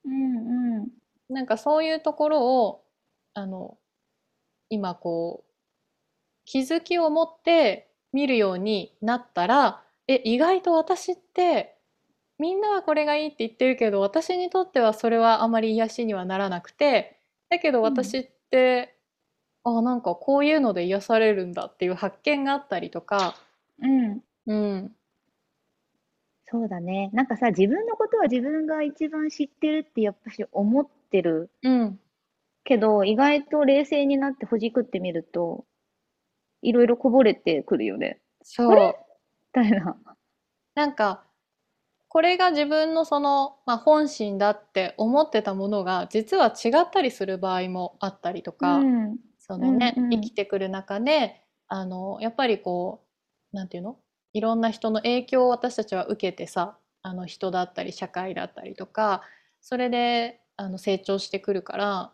[0.06, 0.90] うんうん。
[1.30, 2.86] なんかそういうところを、
[3.34, 3.78] あの、
[4.70, 5.52] 今こう、
[6.46, 11.78] 気づきを持って見るようになったら、え、意外と私って、
[12.40, 18.98] みんなはこれがいいって言ってるけど、私にとってはそれはあまり癒しにはならなくて、だけど私って、
[19.64, 23.36] あ、なんかこういうので癒されるんだっていう発見があったりとか、
[23.82, 24.22] うん。
[24.48, 24.96] うん、
[26.48, 27.10] そうだね。
[27.14, 32.00] なんかさ、自分のことは自分が一番知ってるってやっぱし思ってるうん、
[32.66, 35.66] けど、意外と冷静になってほじくってみると、
[36.62, 38.20] いろいろこぼれてくるよね。
[38.44, 38.96] そう。
[39.56, 39.98] みたいな。
[40.76, 41.24] なんか、
[42.10, 49.18] これが自分のその、まあ、本心だって思ってたものが実は違ったりする場合もあったりとか、うん。
[49.48, 53.04] そのね、うんうん生きてくる中であのやっぱりこ
[53.54, 54.00] うなんていうの？
[54.34, 59.22] いろんな人の影響を私たちは受けてさあの人だったり社会だったりとか
[59.62, 62.12] それであの成長してくるから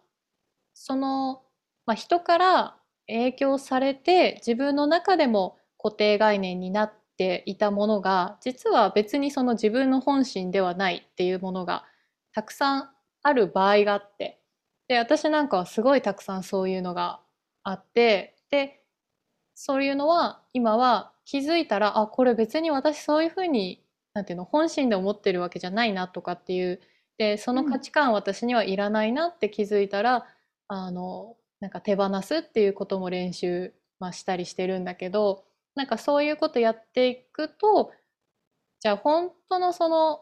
[0.83, 1.43] その、
[1.85, 2.75] まあ、人から
[3.07, 11.85] 影響されて自分の中でも固定概念になっていたものが実は別にその自分の本心ではないっていうものが
[12.33, 12.89] たくさん
[13.21, 14.39] ある場合があって
[14.87, 17.19] で私なんかはすごいたくさんそういうのが
[17.63, 18.81] あってで
[19.53, 23.83] そういうのは今は気づいたらあこれ別に私そういうふうに
[24.15, 26.81] なんていうの本心で思ってるわけじゃないなとかっていう
[27.19, 30.25] でその価値観私にはいらないなって気づいたら、
[30.73, 35.43] あのなんか手放すっていうことも練習、まあ、したりしてるんだけど
[35.75, 37.91] なんかそういうことやっていくと
[38.79, 40.21] じゃあ本当のその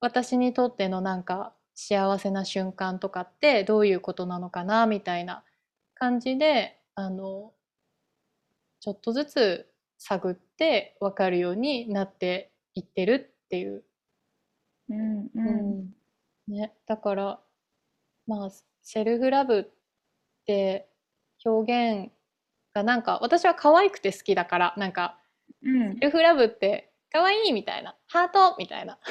[0.00, 5.44] 私にとってのなんか幸せな瞬間とかってどういうことなのかなみたいな
[5.94, 7.52] 感じであの
[8.80, 13.84] ちょっとずつ探って分かるようになっていってるっていう。
[14.90, 15.94] うんううん
[16.48, 17.40] ね、だから
[18.26, 18.50] まあ
[18.82, 19.70] セルフラブ
[20.44, 20.86] って
[21.44, 22.10] 表現
[22.74, 25.18] がなんか私は可愛くて好きだからなんか
[25.64, 25.94] うん。
[25.94, 27.94] セルフラブって可愛いみたいな。
[28.08, 28.98] ハートみたいな。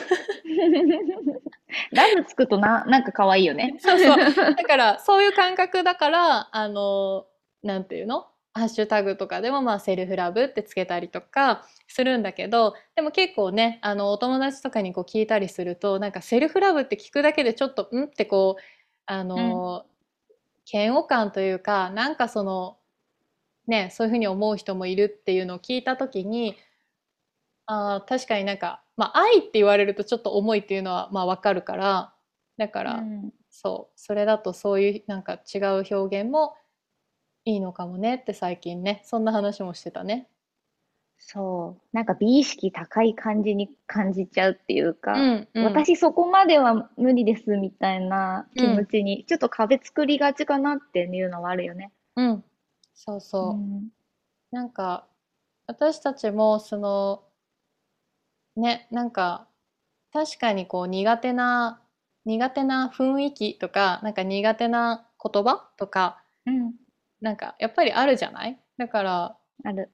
[1.91, 3.75] ラブつくとな、なんか可愛いよね。
[3.79, 4.17] そうそう。
[4.53, 7.25] だからそういう感覚だからあの
[7.63, 8.27] なんていうの？
[8.55, 18.03] ハッシュタグとかでもまあセルフラブってつけたりとかするんだけどでも結構ねあのお友達とかにこう聞いたりするとなんかセルフラブって聞くだけでちょっとん？
[18.03, 18.61] ってこう
[19.07, 19.87] あの、
[20.71, 22.77] 嫌悪感というかなんかその
[23.67, 26.55] ねそういうふうに思う人もいるっていうのを聞いた時に
[27.65, 32.13] あー確かになんか、まあ、愛って言われるとちょっと重いっていうのはまあわかるから
[32.57, 36.55] だから、うんそうそれだとそういうなんか違う表現も
[37.45, 40.27] いいのかもねって最近ねそんな話もしてたね。
[41.25, 41.95] そう。
[41.95, 51.91] なんか美意識高い感じに感じちゃうっていうか、うんうん、私そこまでは無理ですみたいな気持ちに、ちょっと壁作りがちかなっていうのはあるよね。
[52.17, 52.43] うん、
[52.93, 53.89] そうそう、ん
[54.51, 55.07] なんか
[55.65, 57.23] 私たちもその
[58.57, 59.47] ねなんか
[60.11, 61.81] 確かにこう苦手な
[62.25, 66.73] 苦手な雰囲気とかなんか苦手な言葉とかうん。
[67.21, 68.59] なんかやっぱりあるじゃない？
[68.77, 69.89] だからある。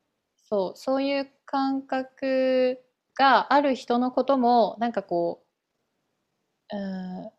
[0.50, 2.80] そうそういう感覚
[3.16, 5.44] がある人のこともなんかこ
[6.72, 6.80] うう
[7.26, 7.30] ん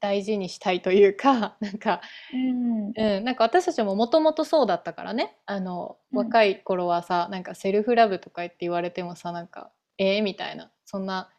[0.00, 2.92] 大事にしたいというか なんかうん。
[2.94, 5.38] うん、なんか私たちももともとそうだったからね。
[5.46, 6.18] あのうん。
[6.18, 10.70] 若い頃はさ、なんかセルフラブとか言って言われてもさなんかえー、みたいな。
[10.84, 11.30] そんな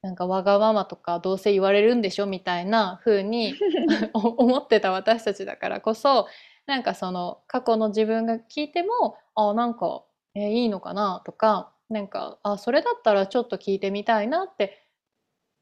[0.00, 3.54] なんかわがままとかどうせ言われるんでしょみたいな風に
[4.14, 6.26] お思ってた私たちだからこそ
[6.66, 10.02] なんかその過去の自分が聞いてもあなんか、
[10.36, 11.22] えーいいのかな？
[11.24, 14.86] とかなんかあそれだったらちょっと聞いてみたいなって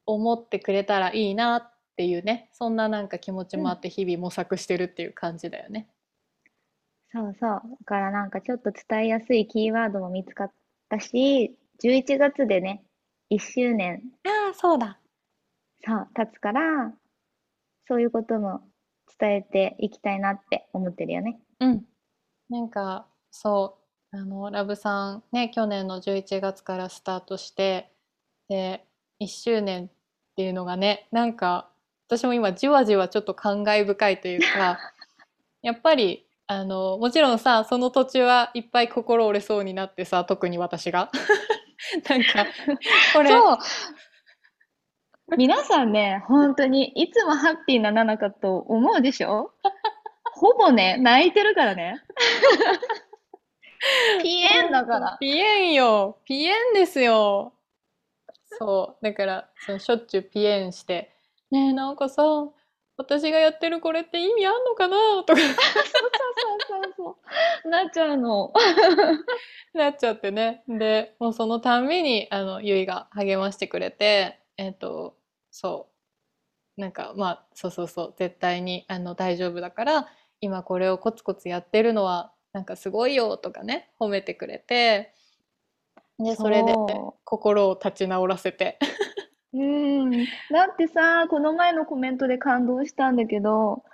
[0.05, 5.89] 思ってくれたらいいなっていうねそんななんか気持ちもあって日々模索してるっていう感じだよね。
[7.13, 7.51] そうそう。
[7.51, 10.53] だからなんかちょっと伝えやすいキーワードも見つかっ
[10.89, 12.85] たし、11月でね、
[13.31, 14.99] 1周年ああそうだ。
[15.85, 16.93] さ経つから、
[17.87, 18.63] そういうことも
[19.21, 21.39] 伝えていきたいなって思ってるよね。
[21.61, 21.85] うん。
[22.51, 23.84] なんかそう
[24.14, 27.90] あのラブさんね去年の11月からスタートして
[28.48, 28.85] で
[29.20, 29.88] 1周年っ
[30.37, 31.68] ていうのがねなんか
[32.09, 34.79] 私も今じわじわちょっと感慨深いというか
[35.62, 41.11] やっぱりあのもちろんさその途中はいっぱい心折れそうになってさ特に私が
[42.09, 42.46] なんか
[43.14, 43.59] これそう。
[45.38, 49.53] 皆さんね、本当にいつもハッピーなナナかと思うでしょ？
[50.35, 51.96] ほぼね、泣いてるからね。
[54.23, 55.16] ピエンだから。
[55.20, 57.53] ピエンよピエンですよ
[58.59, 61.12] そうだからそのしょっちゅうピエンして
[61.51, 62.23] 「ねえなんかさ
[62.97, 65.55] 私がやってるこれって意味あんのかな?」とかそう
[66.68, 67.18] そうそ
[67.64, 67.68] う。
[67.68, 68.53] なっちゃうの。
[69.75, 75.16] なっちゃってねでもうそのたんびにあのゆいが励ましてくれてえっ、と
[75.51, 75.88] そ
[76.79, 80.09] うなんかまあそうそうそう絶対にあの大丈夫だから
[80.40, 85.12] 今これをコツコツやってるのはなんかすごいよとかね褒めてくれて
[86.19, 88.79] でそれでそ心を立ち直らせて。
[89.53, 90.11] うん。
[90.51, 93.85] だってさ、この前のコメントで感動したんだけど、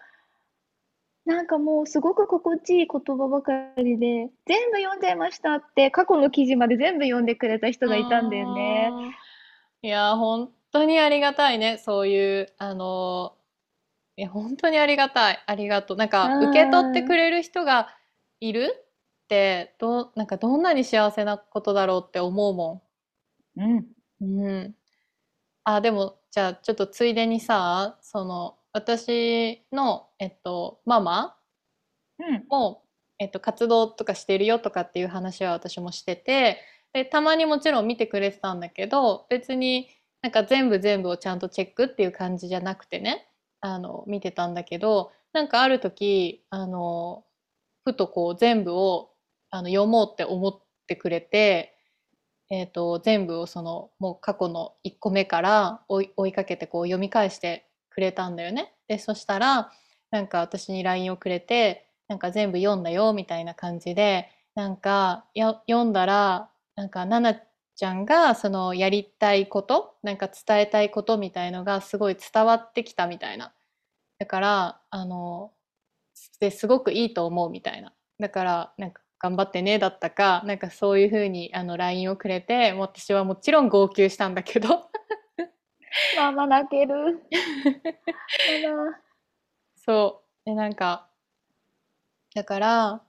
[1.27, 8.91] なんかもうすごく心地いい言葉ばかりで、全部読んじゃいましたって、過去の記事まで全部読んでくれた人がいたんだよね。
[9.83, 11.79] いや本当にありがたいね。
[11.79, 13.35] そういうあの
[14.17, 15.43] いや本当にありがたい。
[15.47, 15.97] ありがとう。
[15.97, 16.51] なんかうん。
[16.51, 17.95] 受け取ってくれる人が
[18.41, 18.73] いる？
[18.75, 18.87] っ
[19.27, 22.83] ってどう、なんかどんなに幸せなことだろうって思うも
[23.57, 23.79] うん。
[23.79, 23.87] ん。
[24.21, 24.77] うん。
[25.65, 31.37] あ、でも、じゃあちょっとついでにさ、その、私の、えっと、ママ
[32.21, 32.47] うん。
[32.51, 32.85] も、
[33.19, 36.59] えっと、活動とかしてるよとかっていう話は私もしてて、
[36.93, 39.89] で、たまにもちろん見てくれてたんだけど、別に
[40.23, 43.29] なんか全部全部をちゃんとチェックっていう感じじゃなくてね、
[43.61, 47.25] あの、見てたんだけど、なんかある時、あの、
[47.85, 49.11] ふとこう全部を
[49.51, 51.77] あの読もうって思ってくれて、
[52.51, 58.75] えっと、全部をその、もう過去の1個目から追い、かけてこう読み返してくれたんだよね。
[58.89, 59.71] で、そしたら、
[60.11, 73.55] なんか私に LINE をくれて、なんか全部読んだよみたいな感じで、なんかや読んだら、なんか奈々ちゃんがそのやりたいこと、なんか伝えたいことみたいのがすごい伝わってきたみたいな。
[74.19, 75.53] だから、あの、
[76.41, 77.93] ですごくいいと思うみたいな。
[78.19, 84.91] だから、なんか頑張ってねだったか、なんかそういうふうにあの LINE をくれて、私はもちろん号泣したんだけど、
[86.17, 87.21] ママ泣ける。
[89.77, 90.47] そう。
[90.47, 91.09] で、なんか、
[92.35, 93.03] だから、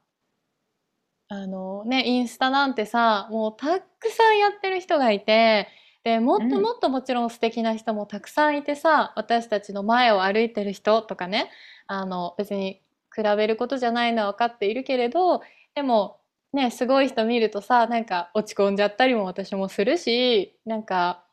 [1.28, 5.70] あのね、インスタなんてさ、もうたくさんやってる人がいて、
[6.04, 6.62] で、もっとうん。
[6.62, 11.50] もっともちろん素敵な人もたくさんいてさ、私たちの前を歩いてる人とかね、
[11.88, 12.82] あの、別に
[13.16, 15.42] 比べることじゃないのは分かっているけれど、
[15.76, 16.20] でも、
[16.54, 21.26] ね、すごい人見るとさ、なんか落ち込んじゃったりも私もするし、なんか、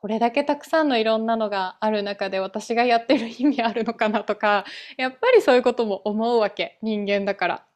[0.00, 4.64] これだけたくさんのいろんなのがある中で私がやってる意味あるのかなとか、
[4.98, 6.78] やっぱりそういうことも思うわけ。
[6.82, 7.66] 人間だから。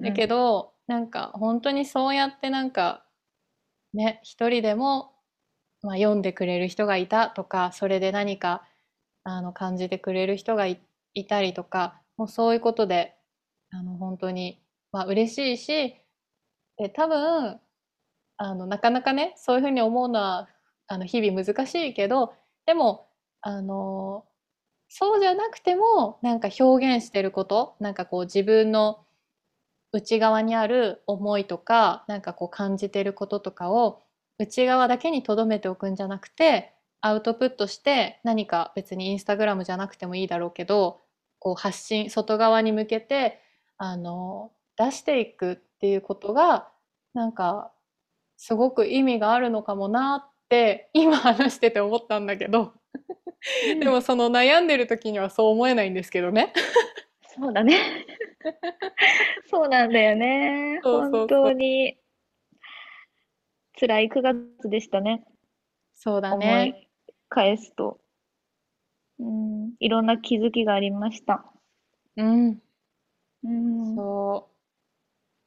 [0.00, 0.28] だけうん。
[0.28, 3.04] ど、なんか本当にそうやってなんか
[3.94, 5.12] ね、一人でも、
[5.82, 8.64] まあ、読んでくれる人がいたとか、それで何か
[9.24, 10.82] あの感じてくれる人がい、
[11.14, 13.16] いたりとか、もうそういうことで、
[13.72, 15.96] あの本当に、まあ、嬉しいし、
[16.78, 17.58] で、多分、
[18.36, 20.48] あのなかなかね、そういうふうに思うのは
[20.86, 22.32] あの日々難しいけど、
[22.64, 23.08] でも、
[23.40, 24.24] あの、
[24.88, 29.04] そうじゃなくても、なんか表現してること、なんかこう自分の
[29.90, 34.04] 内側にある思いとか、なんかこう感じてることとかを
[34.38, 41.01] 内側だけに留めておくんじゃなくて、アウトプットして何か別にインスタグラムじゃなくてもいいだろうけど、
[41.42, 43.40] こう発信、外側に向けて、
[43.76, 46.68] あの、出していくっていうことが、
[47.14, 47.72] なんか、
[48.36, 52.74] すごく意味があるのかもなって、今話してて思ったんだけど、
[53.72, 53.80] うん。
[53.80, 56.52] でもその悩んでる時にはそう思えないんですけどね。
[57.36, 58.06] そうだね。
[59.50, 60.78] そうなんだよね。
[60.84, 61.98] 本当に
[63.80, 65.24] 辛い9月でしたね。
[65.92, 66.86] そうだ思ね。
[66.86, 66.88] い
[67.28, 68.01] 返すと。
[69.22, 69.30] う
[69.68, 71.50] ん、いろんな気づきがありました。
[72.16, 72.62] うん。
[73.44, 73.96] うん。
[73.96, 74.52] そう。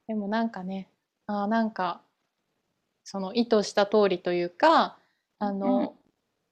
[0.07, 0.89] でもなんかね、
[1.27, 2.01] あーなんか、
[3.03, 4.97] その意図した通りというか、
[5.39, 5.59] あうん。
[5.59, 5.95] の、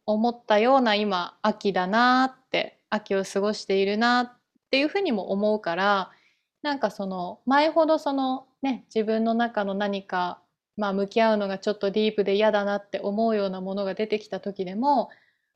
[0.06, 4.32] 思ったような今、秋だなって、秋を過ごしているなっ
[4.72, 6.12] ていうふうにも思うから、
[6.62, 10.42] なんかその、前ほどそのね、自分の中の何か、
[10.78, 15.10] まあ向き合うのがちょっとディープで嫌だなって思うようなものが出てきた時でも、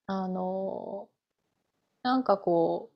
[0.08, 1.10] あの、
[2.08, 2.90] なんかこ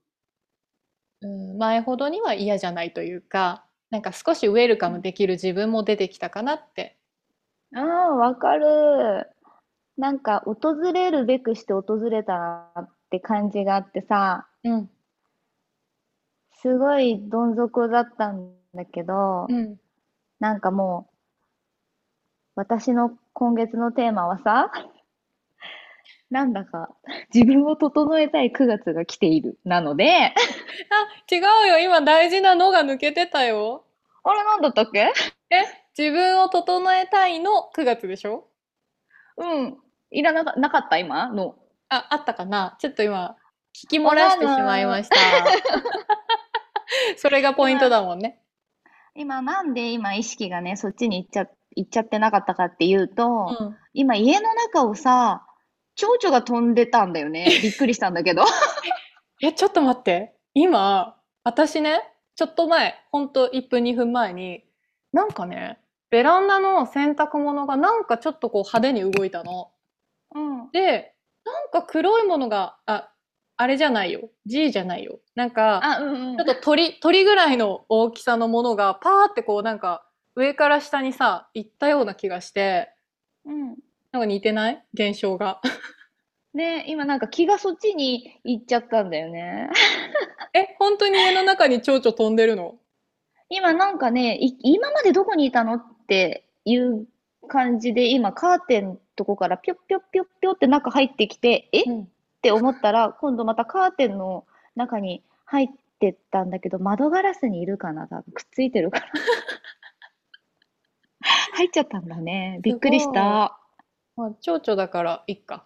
[1.22, 6.97] う、うん、前ほどには嫌じゃないというか、なんか少しウェルカムできる自分も出てきたかなって。
[7.76, 9.30] ああ、わかる。
[9.97, 14.89] なんか、訪れるべくして訪れたなって感じがあってさ、うん、
[16.62, 19.78] すごいどん底だったんだけど、うん、
[20.39, 21.16] なんかもう、
[22.55, 24.72] 私の今月のテーマはさ、
[26.32, 26.90] なんだか
[27.34, 29.60] 自分を整えたい9月が来ている。
[29.66, 30.34] なので、 あ、
[31.30, 31.80] 違うよ。
[31.80, 33.84] 今大事なのが抜けてたよ。
[34.24, 35.12] あれなんだったっけ？
[35.50, 35.64] え、
[35.98, 38.48] 自分を整えたいの9月でしょ？
[39.38, 39.78] うん。
[40.12, 41.28] いらなか、なかった今？
[41.30, 41.56] の。
[41.90, 43.36] あ、あったかなちょっと今、
[43.76, 45.04] 聞き漏らしてしまいま。
[45.04, 45.16] した。
[47.18, 48.40] それがポイント今、だもんね。
[49.16, 53.78] 今なんで今意識がね、そっちに行っちゃ、行っちゃってなかったかっていうと、うん。
[53.94, 55.46] 今家の中をさ、
[55.96, 57.48] 蝶々が飛んでたんだよね。
[57.62, 58.44] びっくりしたんだけど。
[59.42, 60.36] え、ちょっと待って。
[60.54, 62.02] 今、私ね、
[62.36, 64.64] ちょっと前、ほんと1分2分前に、
[65.14, 65.80] なんかね、
[66.10, 69.72] ベランダの洗濯物がなんかちょっとこう派手に動いたの。
[70.36, 70.72] うん。
[70.72, 71.16] で、
[71.46, 73.12] なんか黒いものが、あ、
[73.58, 74.30] あれじゃないよ。
[74.46, 75.20] G じゃないよ。
[75.36, 76.38] なんか、あ、うんうん。
[76.38, 82.94] ちょっと鳥、鳥ぐらいの大きさのものがパーってこうなんか上から下にさ、行ったような気がして、
[83.46, 83.78] うん。
[84.12, 84.84] なんか似てない？
[84.93, 85.62] 現象が。
[86.53, 89.70] ね、今なんか気がそっちに行っちゃったんだよね。
[90.53, 92.76] え、本当に家の中に蝶々飛んでるの？
[93.49, 97.07] 今なんかね、い今までどこにいたのっていう
[97.47, 101.82] 感じで、今カーテンとこからぴょっぴょっぴょっぴょって中入ってきて、え？
[101.82, 102.12] っうん。
[102.41, 104.45] て思ったら、今度またカーテンの
[104.76, 105.68] 中に入っ
[105.99, 108.07] てったんだけど、窓ガラスにいるかな？
[108.07, 109.05] 多分くっついてるから。
[111.53, 112.59] 入っちゃったんだね。
[112.62, 113.09] びっくりし。
[113.14, 113.61] た。
[114.22, 115.65] まあ、蝶々だからいっか。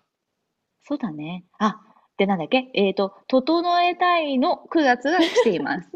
[0.83, 1.43] そうだね。
[1.59, 1.81] あ、
[2.17, 2.69] で、なんだっけ？
[2.73, 5.89] えっと、整えたいの9月が来ています。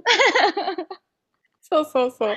[1.61, 2.35] そうそうそう。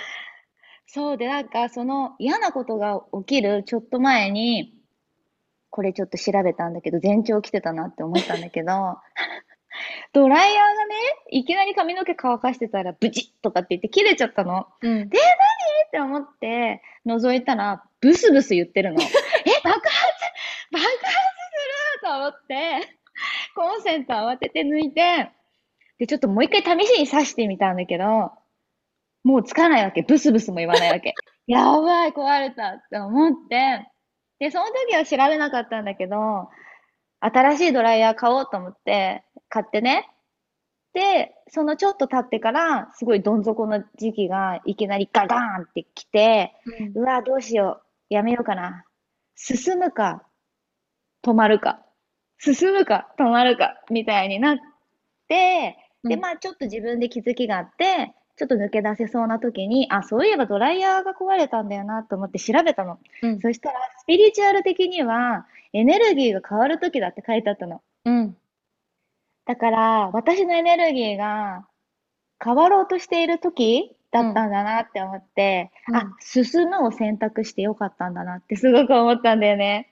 [0.87, 4.75] そうで、なんか、その嫌なことが起きるちょっと前に、
[5.71, 8.99] これちょっと調べたんだけど、前兆来てたなって思ったんだけど、
[10.13, 10.95] ドライヤーがね、
[11.31, 14.67] いきなり髪の毛乾かしてたら、ブチッとかって言って切れちゃったの。
[14.83, 15.09] うん。
[15.09, 15.23] で、何？
[15.89, 19.01] って思って、覗いたら、ブスブス言ってるの。
[19.01, 19.05] え、
[19.65, 20.12] 爆発
[20.73, 22.99] 爆発すると思って、
[23.55, 25.31] コンセント慌てて抜いて、
[25.99, 28.33] で、ちょっともう一回試しに刺してみたんだけど、
[29.23, 30.03] もうつかないわけ。
[30.03, 31.15] ブスブスも言わないわけ。
[31.47, 33.89] やばい、壊れたって思って、
[34.39, 36.49] で、その時は調べなかったんだけど、
[37.21, 40.09] 新しいドライヤー買おうと思って、買ってね。
[40.93, 46.55] で、そのちょっと経ってから、すごいどん底の時期がいきなりガガーンってきて、
[46.95, 47.03] うん。
[47.03, 48.15] うわ、どうしよう。
[48.15, 48.85] やめようかな。
[49.37, 50.27] 進むか、
[51.25, 51.81] 止まるか。
[52.39, 54.59] 進むか、止まるか、みたいになっ
[55.29, 55.77] て、
[56.09, 56.21] で、うん。
[56.21, 62.99] まあちょっと自分で気づきがあって、ちょっと抜け出せそうな時に、あ、そういえばドライヤーが壊れたんだよなと思って調べたの。
[63.23, 63.41] うん。
[63.41, 67.83] そしたら、スピリチュアル的には、エネルギーが変わる時だって書いてあったの。
[68.05, 68.37] うん。
[69.47, 71.67] だから、私のエネルギーが
[72.43, 74.31] 変わろうとしている時だうん。
[74.33, 76.15] ったんだなって思って、あ、うん。
[76.21, 79.92] 進むを選択してよかったんだなってすごく思ったんだよね。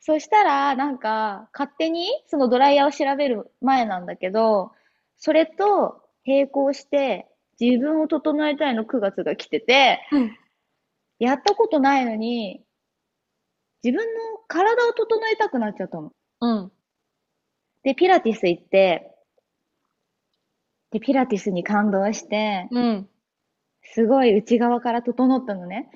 [0.00, 4.72] そしたら、なんか、勝手にそのドライヤーを調べる前なんだけど、
[5.18, 7.28] それと並行して
[7.60, 10.36] 自分を整えたいの9月が来てて、うん。
[11.18, 12.64] やったことないのに、
[13.84, 16.12] 自分の体を整えたくなっちゃったの。
[16.40, 16.72] うん。
[17.82, 19.10] で、ピラティス行って、
[20.92, 23.08] で、ピラティスに感動して、うん。
[23.82, 25.90] すごい内側から整ったのね。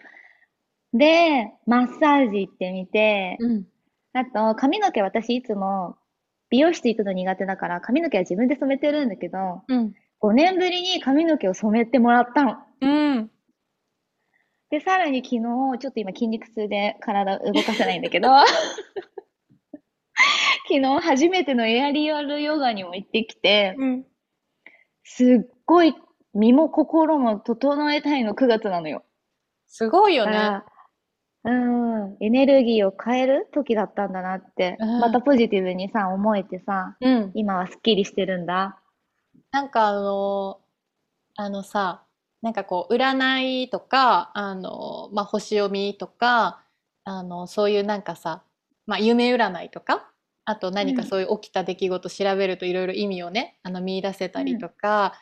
[0.93, 3.65] で、マッサージ行ってみて、うん。
[4.15, 5.97] あと、髪の毛私いつも
[6.49, 9.93] 美容室行くの苦手だから髪の毛は自分で染めてるんだけど、うん。
[10.23, 12.57] 5年ぶりに髪の毛を染めてもらったの。
[12.81, 13.31] うん。
[14.71, 15.43] で、さらに昨日、
[15.81, 18.29] ちょっと今筋肉痛で体動かせないんだけど、
[20.69, 24.07] 昨日初めてのエアリアルヨガにも行ってきて、うん。
[25.03, 25.95] すっごい
[26.35, 29.05] 身も心も整えたいの9月なのよ。
[29.67, 30.63] すごいよね。
[31.45, 37.33] うん、エネルギーを変える時だったんだなって、うんまたポジティブにさ、思えてさ、うん。
[37.35, 38.81] 今はスッキリしてるんだ。
[39.53, 40.61] なんかあの、
[41.37, 42.05] あのさ、
[42.43, 46.63] なんかこう、占いとか、あの、まあ、星読みとか、
[47.05, 48.43] あの、そういうなんかさ、
[48.87, 50.11] まあ、夢占いとか、
[50.47, 55.15] あと何かうんそういう起きた出来事調べるといろいろ意味をね、あの見出せたりうんとか、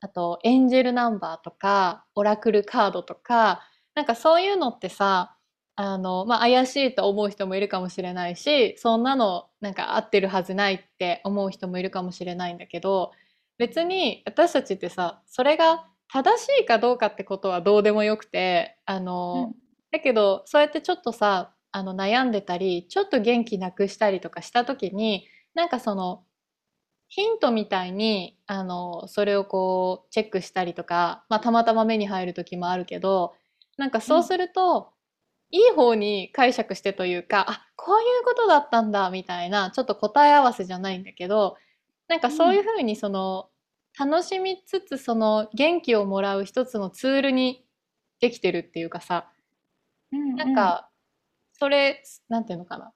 [0.00, 3.62] あとエンジェルナンバーとか、オラクルカードとか、
[3.94, 5.35] なんかそういうのってさ、
[5.76, 13.12] あの、まあ、怪しいと思う人もいるかもしれないし、そんなのなんか合ってるはずないって思う人もいるかもしれないんだけど、
[13.58, 19.52] 別に私たちってさ、それが正しいかどうかってことはどうでもよくて、あの、
[19.92, 26.24] だけどそうやってちょっとさ、あの悩んでたり、ちょっと元気なくしたりとかした時に、なんかその
[27.08, 33.34] ヒントみたいに、あの、それをこうチェックしたりとか、まあたまたま目に入る時もあるけど、
[33.78, 34.92] なんかそうすると、
[35.50, 41.56] いい方に解釈してというか、あ、こういうことだったんだみたいな、ちょっと答え合わせじゃないんだけど、
[42.08, 43.48] なんかそういうふうにその、
[43.98, 47.64] 楽しみつつその元気をもらう一つのツールに
[48.20, 49.30] できてるっていうかさ、
[50.12, 50.90] うんなんか
[51.54, 52.92] それなんていうのかな。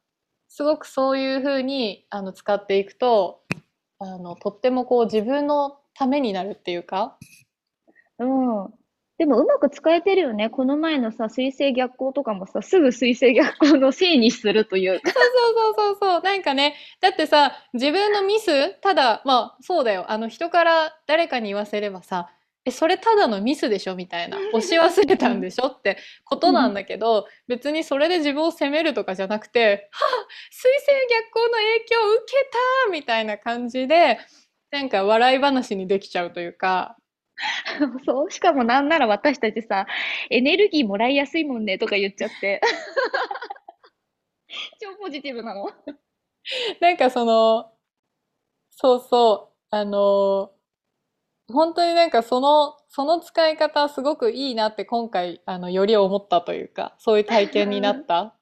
[0.49, 3.43] すごくそういうふうにあの使っていくと
[4.01, 7.19] あのとってもこう自分のためになるっていうか。
[8.19, 8.80] うん。
[9.21, 9.29] うん。
[9.29, 10.49] でもうまく使えてるよね。
[10.51, 15.11] この前のさ、水星逆行とかもさ、すぐ水星逆行のせいにするというか。
[15.13, 22.31] そうそうそうそうなんかねだってさ自分のミスただまあそうだよあの人から誰かに言わせればさ
[22.65, 23.95] えそれただのミスでしょ？
[23.97, 25.67] みたいな 押し忘れたんでしょ？
[25.69, 32.33] ってことなんだけど別にそれで自分を責めるとかじゃなくて「はあ水星逆行の影響を受け
[32.87, 34.19] た!」みたいな感じで
[34.71, 36.97] なんか笑い話にできちゃうというか
[38.07, 38.31] そう。
[38.31, 39.87] しかもなんなら私たちさ、
[40.31, 42.61] エネルギーもらいやすいもんねとか言っちゃって。
[44.81, 45.67] 超ポジティブなの。
[46.81, 47.73] なんかその
[48.71, 50.53] そうそうあの
[51.53, 58.35] 本当になんかそのその使い方すごくいいなって今回、あの、より思ったというか、そういう体験になった。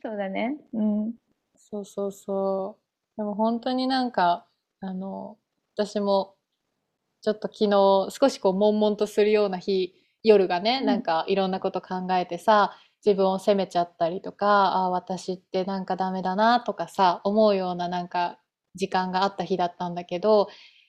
[0.00, 0.56] そうだね。
[0.72, 1.14] うん。
[1.54, 2.78] そうそうそ
[3.14, 3.16] う。
[3.18, 4.46] でも本当になんか、
[4.80, 5.36] あの、
[5.74, 6.36] 私も
[7.22, 9.94] ちょっと昨日少しこう悶々とするような日、
[10.24, 18.38] 夜がね、なんかいろんなこと考えてさ、自分を責めちゃったりとか、ああ、私ってなんかダメだなとかさ、思うようななんか
[18.74, 20.48] 時間があった日だったんだけど、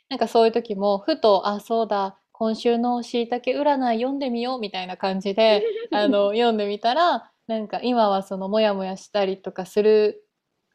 [0.10, 10.28] なんかそういう時もふと、あ、そうだ、今週のしいたけ占い読んでみようみたいな感じで、 あの、読んでみたら、なんか今はそのモヤモヤしたりとかする、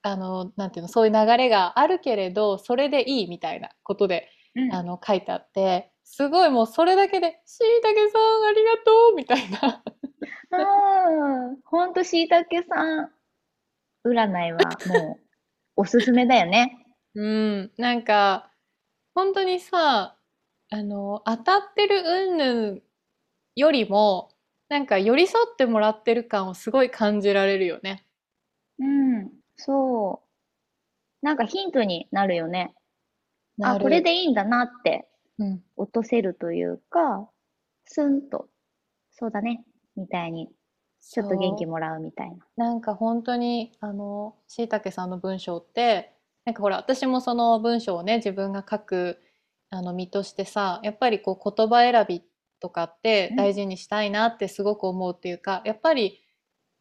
[0.03, 4.38] あの、なんていうの、そういう流れがあるけれど、それでいいみたいなことで、うん、
[4.73, 9.83] あの、書いてあって、すごいもうそれだけで、しいたけさんありがとうみたいな。
[10.51, 13.11] ああ、ほんとしいたけさん
[14.05, 15.21] 占いはもう
[15.83, 16.87] おすすめだよね。
[17.15, 18.53] うん、なんか、
[19.15, 20.17] 本当にさ、
[20.71, 22.81] あの、当たってる云々
[23.57, 24.31] よりも、
[24.69, 28.07] なんか寄り添ってもらってる感をすごい感じられるよね。
[28.79, 30.29] うん、そう。
[31.27, 32.75] なんかヒントになるよね。
[33.63, 35.09] あ、これでいいんだなって
[35.77, 37.29] 落とせるというか、
[37.85, 38.49] スンと、
[39.11, 39.65] そうだね、
[39.97, 40.49] みたいに、
[41.01, 42.37] ちょっと元気もらうみたいな。
[42.57, 46.13] なんか本当に、あの、しいたけさんの文章って、
[46.45, 49.19] なんかほら、私もその文章をね、自分が書く、
[49.71, 52.23] あの、身としてさ、やっぱりこう言葉選び
[52.61, 56.21] とかって大事にしたいなってすごく思うっていうか、やっぱり、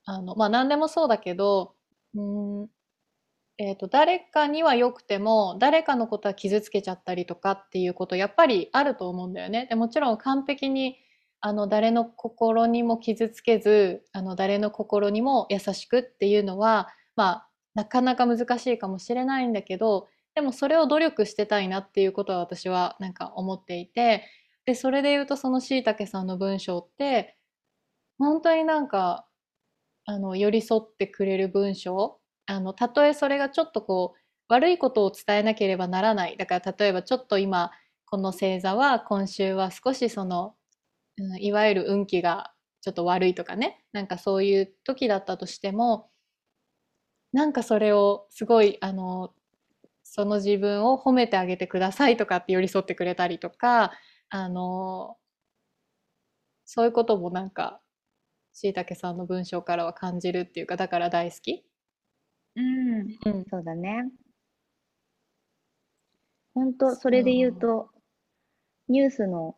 [0.05, 1.75] あの、まあ何でもそうだけど、
[2.15, 2.67] うん、
[3.59, 9.65] えーと、誰かには良くても誰かのことは傷つけちゃったりとかっていうことやっぱりあると思うんだよね。
[9.67, 10.97] でもちろん完璧に
[11.39, 24.23] あの誰の心にも傷つけずあの誰の心にも優しくっていうのはまあなかなか難しいかもしれないんだけどでもそれを努力してたいなっていうことは私はなんか思っていて
[24.65, 27.37] でそれで言うとそのしいたけさんの文章って
[28.19, 29.27] 本当になんか
[30.05, 34.19] あの寄り添ってくれる文章あの、たとえそれがちょっとこう、
[34.49, 36.37] 悪いことを伝えなければならない。
[36.37, 37.71] だから例えばちょっと今、
[38.05, 40.55] この星座は今週は少しその、
[41.17, 46.09] うん、いわゆる運気がちょっと悪いとかね、なんかそういう時だったとしても、
[47.33, 49.33] なんかそれをすごい、あの、
[50.03, 53.93] その自分を褒めてあげてくださいとかって寄り添ってくれたりとか、
[54.29, 55.17] あの、
[56.65, 57.81] そういうこともなんか、
[58.53, 61.65] しいたけさんの文章からは感じるっていうか、だから大好き。
[62.57, 64.09] うん、うん、そうだね。
[66.55, 67.89] 本当それで言うと、
[68.89, 69.55] ニュースの、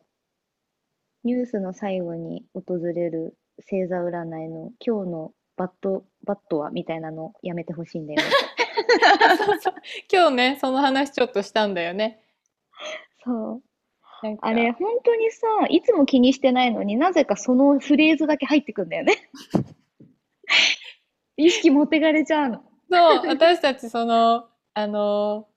[1.24, 8.28] ニュースの最後に訪れる星座占いの今日のバット、バットはみたいなのやめてほしいんだよね。
[9.38, 9.74] そうそう。
[10.12, 12.22] 今日ね、その話ちょっとしたんだよね。
[13.24, 13.62] そう。
[14.42, 19.14] あれ、本当にさ、いつも気にしてないのになぜかそのフレーズだけ入ってくんだよね。
[21.38, 22.69] 意識持ってかれちゃうの。
[22.90, 25.48] そう、私たちその、あの、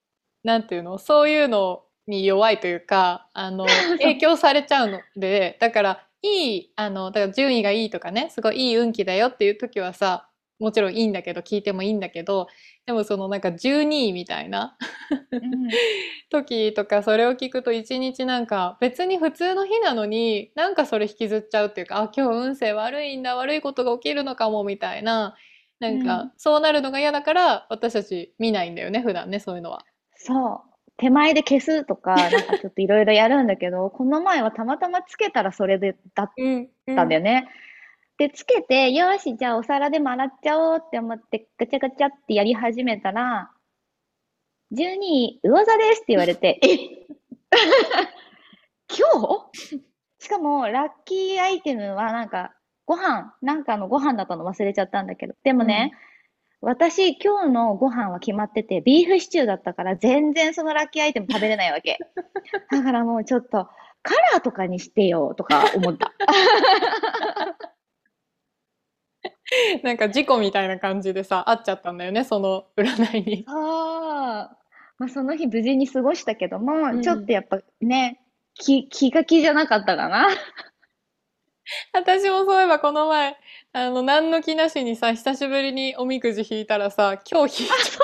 [0.43, 3.65] なんていうの、そういうのに弱いというか、あの、
[3.99, 10.29] 影響されちゃうので、だから、いい、あの、だから順位がいいとかね、すごいいい運気だよっていう時はさ、
[10.59, 12.47] もちろんいいんだけど、聞いてもいいんだけど、
[12.85, 14.77] でもそのなんか12位みたいな
[15.31, 15.41] うん、
[16.29, 25.35] 時とかそれを聞くと一日なんか別に普通の日なのになんかそれ引きずっちゃうっていうか、あ、今日運勢悪いんだ、悪いことが起きるのかもみたいな、
[25.83, 29.85] なんか、そうなるのが嫌だから、私たち見ないんだよね、普段ね、そういうのは。
[30.15, 30.73] そう。
[30.97, 36.31] 手前で消すとか、なんかちょっといろいろやるんだけど、 この前はたまたまつけたらそれでだっ
[36.95, 37.31] たんだよね。
[38.19, 43.51] うんうん、で、つけて、よし、じゃあお皿でも洗っちゃおうって思って、ガチャガチャってやり始めたら、
[44.71, 46.67] 12位、魚座ですって言われて、 え
[48.89, 49.83] 今日？
[50.19, 52.53] しかも、ラッキーアイテムはなんか、
[52.85, 55.35] ご飯、なんかのご飯だったの忘れちゃったんだけど。
[55.43, 55.91] でもね、
[56.61, 61.97] うん、私、今日のご飯は決まってて、ビーフシチューだったから、全然そのラッキーアイテム食べれないわけ。
[62.71, 63.69] だからもうちょっと、
[64.01, 66.11] カラーとかにしてよ、とか思った。
[69.83, 73.45] なんか事故みたいな感じでさ、会っちゃったんだよね、その占いに。
[73.47, 74.57] ああ。
[74.99, 78.21] まあ、その日無事に過ごしたけども、うん、ちょっとやっぱね、
[78.55, 80.27] 気、気が気じゃなかったかな。
[81.93, 83.37] 私もそういえばこの前、
[83.71, 87.75] あの、何の気なしにさ、久しぶりにおみくじ引いたらさ、今日引いた。
[87.75, 87.99] そ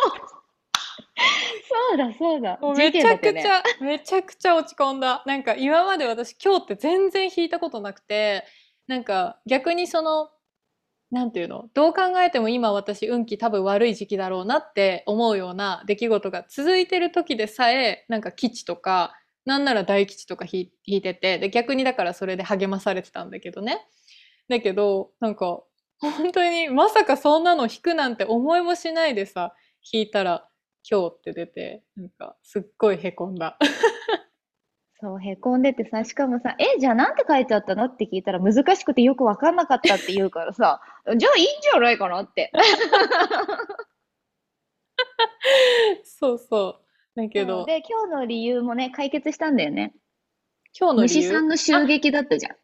[1.94, 2.58] うだ、そうだ。
[2.62, 5.24] もうめちゃくちゃ、ね、めちゃくちゃ落ち込んだ。
[5.26, 8.46] なんか今まで私今日って全然引いたことなくて、
[8.88, 10.30] なんか逆にその、
[11.12, 11.70] なんていうの？
[11.74, 19.19] どう考えても今私運気多分悪い時期だろうなって思うような出来事が続いてる時でさえ、なんか基地とか、
[19.50, 23.80] なんなら大吉とか弾いてて、で、逆にだからそれで励まされてたんだけどね。
[24.48, 25.62] だけど、なんか、
[26.00, 29.54] 本当にまさかそんなの弾くなんて思いもしないでさ、
[29.92, 30.48] 弾いたら、
[30.90, 33.58] 今日って出て、なんか、すっごいへこんだ。
[35.02, 37.86] そう、へこんでてさ、しかもさ、え、じゃあなんて書いてあったの？
[37.86, 40.80] って聞いたら難しくてよくわかんなかったって言うからさ、
[41.18, 42.52] じゃあいいんじゃないかなって。
[46.04, 46.86] そうそう。
[47.16, 49.94] だけど、で、今日の理由もね、解決したんだよね。
[50.80, 51.22] 今日の理由？
[51.22, 52.56] 虫さんの襲撃だったじゃん。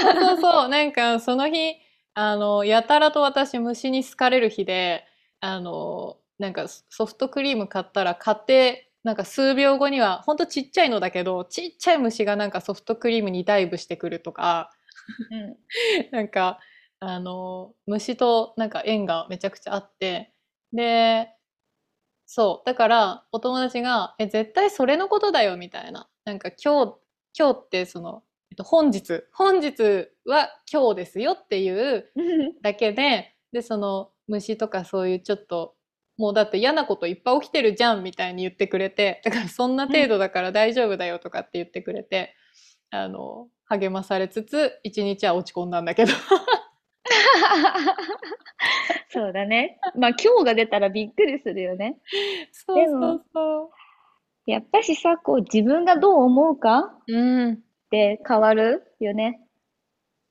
[0.00, 0.68] そうそうそう。
[0.70, 1.74] なんか、その日、
[2.14, 5.04] あの、やたらと私虫に好かれる日で、
[5.40, 14.70] あの、なんかソフトクリーム買ったら買って、なんか数秒後には、ほんとちっちゃいのだけど、ちっちゃい虫がなんかソフトクリームにダイブしてくるとか、
[15.30, 15.56] うん。
[16.12, 16.60] なんか、
[17.00, 20.32] あの、虫となんか縁がめちゃくちゃあって、
[20.72, 21.30] で、
[22.30, 22.66] そう。
[22.66, 26.10] だから、お友達が、え、絶対それのことだよ、みたいな。
[26.26, 26.94] なんか今日、
[27.36, 32.04] 今日ってその、えっと、本日、本日は今日ですよっていう
[32.62, 35.74] だけで、で、その虫とかそういうちょっと、
[36.18, 42.34] もうだって嫌なこといっぱい起きてるじゃんみたいに言ってくれて、だからそんな程度だから大丈夫だよとかって言ってくれて、
[42.90, 46.12] あの、励まされつつ、一日は落ち込んだんだけど。
[49.10, 49.78] そうだね。
[49.98, 51.96] まあ今日が出たらびっくりするよね。
[52.52, 53.70] そうそうそう。
[54.46, 57.52] やっぱしさ、こう自分がどう思うかうん。
[57.54, 57.56] っ
[57.90, 59.40] て変わるよね。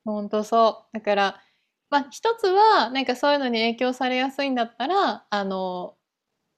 [0.06, 0.98] ほんとそう。
[0.98, 1.42] だから、
[1.90, 5.96] まあ一つは、なんかそういうのに影響されやすいんだったら、あの、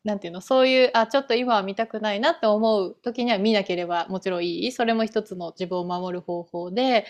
[0.03, 4.72] なんていうの、そういう、あ、ちょっと今は見たくないなって思う時には見なければもちろんいい。
[4.72, 7.05] それも一つの自分を守る方法で、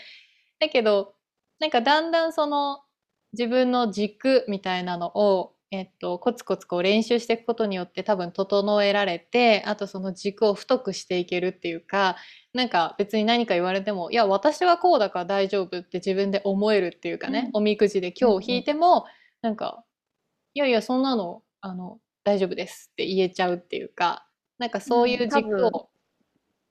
[0.60, 1.14] だけど、
[1.60, 2.80] なんかだんだんその
[3.32, 12.16] 自分の軸みたいなのを、えっと、コツコツこう練習していくことによって多分整えられて、あとその軸を太くしていけるっていうか、
[12.52, 19.06] なんか別に何か言われても、いや、私はこうだから大丈夫って自分で思えるっていうかね、おみくじで今日引いても、
[19.42, 19.84] なんか、
[20.54, 24.26] いやいや、そんなの、あの、大丈夫ですって言えちゃうっていうか、
[24.58, 25.90] なんかそういう軸を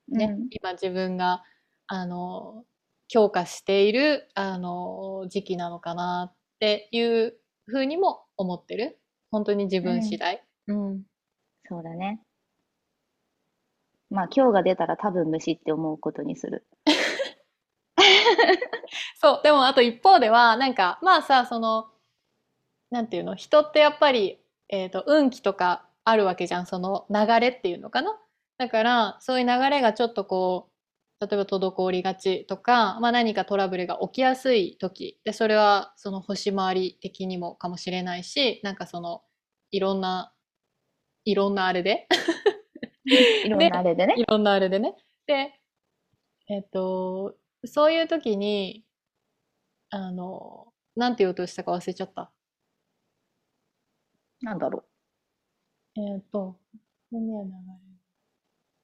[0.10, 0.48] ね、うん。
[0.52, 1.44] 今自分が、
[1.88, 2.66] あの、
[3.08, 7.36] 強化している、あの、時期なのかなっていう
[7.68, 9.00] ふうにも思ってる。
[9.32, 10.44] 本当に自分次第。
[10.68, 11.04] うん。
[11.70, 12.20] そうだね。
[14.10, 16.68] まあ今日が出たら多分虫って思うことにする。
[19.22, 21.88] そう、でもあと一方では、なんか、まあさ、その、
[22.92, 28.18] なんていうの、人ってやっぱり、えっと、運気とかあるわけじゃん、その流れっていうのかな？
[28.58, 30.69] だから、そういう流れがちょっとこう、
[31.22, 39.24] 例えば滞りがちとか、まあ何かトラブルが起きやすい時、で、それはその星回り的にもかもしれないし、なんかその、
[39.72, 40.34] いろんな、
[41.26, 42.08] いろんなあれで、
[43.44, 44.14] いろんなあれでね。
[44.18, 44.96] いろんなあれでね。
[45.28, 45.60] で、
[46.50, 48.86] えっと、そういう時に、
[49.92, 52.32] あの、なんて言おうとしたか忘れちゃった。
[54.42, 54.86] なんだろ
[55.96, 56.58] えっと、
[57.12, 57.56] 何や流れ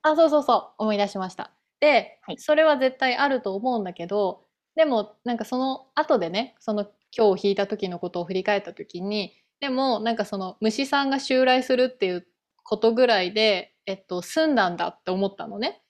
[0.03, 1.54] あ、そうそうそう、思い出しました。
[1.79, 4.45] で、はいそれは絶対あると思うんだけど、
[4.75, 6.85] でも、なんかその後でね、その
[7.17, 12.27] 今日引いた時のことを振り返った時に、でも、なんかその虫さんが襲来するっていう
[12.63, 15.81] ことぐらいで、えっと、済んだんだって思ったのね。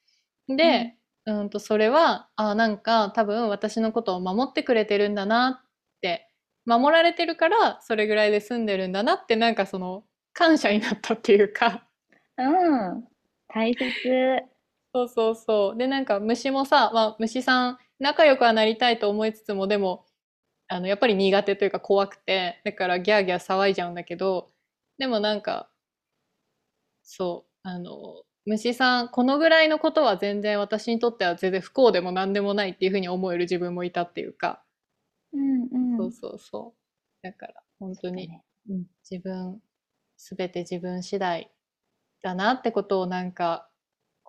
[0.48, 5.70] で、うんと、それは、あ、なんか多分私のことを守ってくれてるんだなっ
[6.02, 6.30] て、
[6.66, 11.88] 守られてるからそれぐらいで済んでるんだなって、なんかその感謝になったっていうか、
[12.38, 12.44] う。
[12.44, 12.46] う
[13.00, 13.08] ん。
[13.50, 14.55] 大切。
[14.96, 15.78] そうそうそう。
[15.78, 20.06] で、なんか虫もさ、まあ虫さん仲良くはなりたいと思いつつも、でも、
[20.68, 24.52] あの、やっぱり苦手というか怖くて、だからギャーギャー騒いじゃうんだけど、
[25.00, 25.70] でもなんか、
[27.04, 34.64] そう、あの、虫さん、このぐらいのことは全然私にとっては全然不幸でも何でもないっていうふうに思える自分もいたっていうか、
[35.34, 35.98] うんうん。
[35.98, 36.76] そうそうそ
[37.24, 37.24] う。
[37.24, 39.62] だから、本当に、ねうん、自分、
[40.18, 41.52] すべて自分次第
[42.22, 43.70] だなってことをなんか、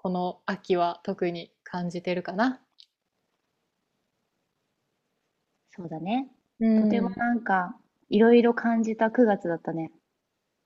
[0.07, 2.61] この秋は特に感じてるかな。
[5.71, 6.29] そうだね。
[6.61, 7.77] うとてもなんか、
[8.09, 9.91] いろいろ感じた9月だったね。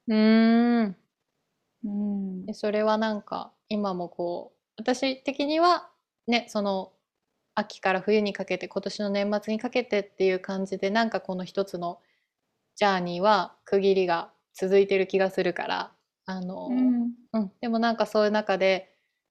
[0.08, 0.96] うーん。
[1.84, 2.44] うん。
[2.44, 5.88] でそれはなんか、今もこう、私的には、
[6.26, 6.92] ね、その、
[7.54, 12.02] 秋から冬にかけて、今年の年末にかけてっていう感じで、なんかこの一つの
[12.76, 15.92] ジャーニーは区切りが続いてる気がするから、
[16.26, 17.14] あの、うん。
[17.32, 18.90] うん、でもなんかそういう中で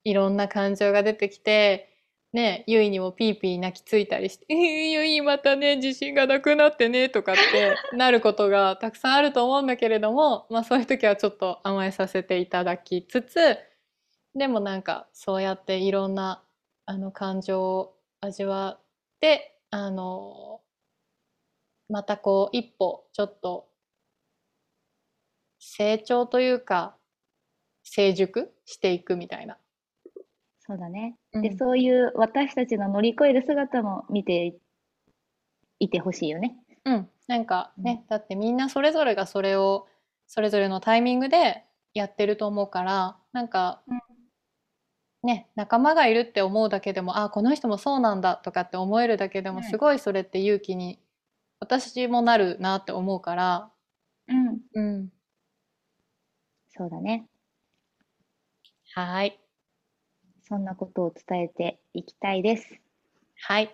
[0.10, 1.88] いろんな感情が出てきて、
[2.34, 4.57] ね、ゆいにもピーピー泣きついたりして、 えー、
[4.91, 13.57] ゆいまたね、自信がなくなってね、とかって なることがたくさんあると思うんだけれども、まあそういう時はちょっと甘えさせていただきつつ、
[14.36, 16.43] でもなんかそうやっていろんな
[16.86, 18.82] あの感情を味わっ
[19.20, 20.62] てあの
[21.88, 23.68] またこう一歩ちょっと
[25.60, 26.95] 成長というか
[27.84, 29.59] 成熟していくみたいな。
[30.70, 31.15] そうだね。
[31.34, 34.59] で、うんそういう私たちの乗り越える姿も見て
[35.80, 36.57] いてほしいよね。
[36.86, 39.88] うん、なんかね、だってみんなそれぞれがそれを
[40.28, 41.65] それぞれのタイミングで
[41.95, 43.82] やってると思うからなんか、
[45.24, 50.99] ね仲間がいるって思うだけでもあこの人もそうなんだとかって思えるだけでもうんすごいそれって勇気に
[51.59, 53.72] 私もなるなって思うから、
[54.28, 54.59] うん。
[54.76, 55.09] うん、
[56.70, 57.26] そうだね。
[58.93, 59.39] はい
[60.50, 62.80] そんなことを伝えていきたいです。
[63.41, 63.74] はい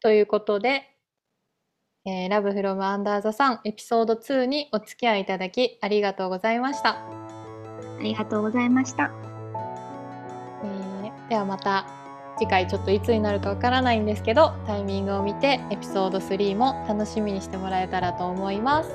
[0.00, 0.90] ということで
[2.04, 6.90] 「えー、Love from Under the Sun」エピソード2にお付き合いいただきありがとうございました。
[6.90, 9.10] ありがとうございました。
[10.62, 10.94] えー
[11.28, 11.86] ではまた
[12.36, 18.90] 次回ちょっといつになるかわからないんですけどタイミングを見てエピソード3も楽しみにしてもらえたらと思います。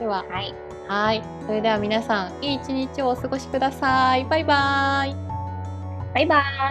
[0.00, 0.54] でははい。
[0.88, 4.24] はいそれでは皆さんいい一日をお過ごしください。
[4.24, 5.10] バイバイ。
[5.10, 5.25] バイバーイ。
[6.16, 6.66] Bye bye.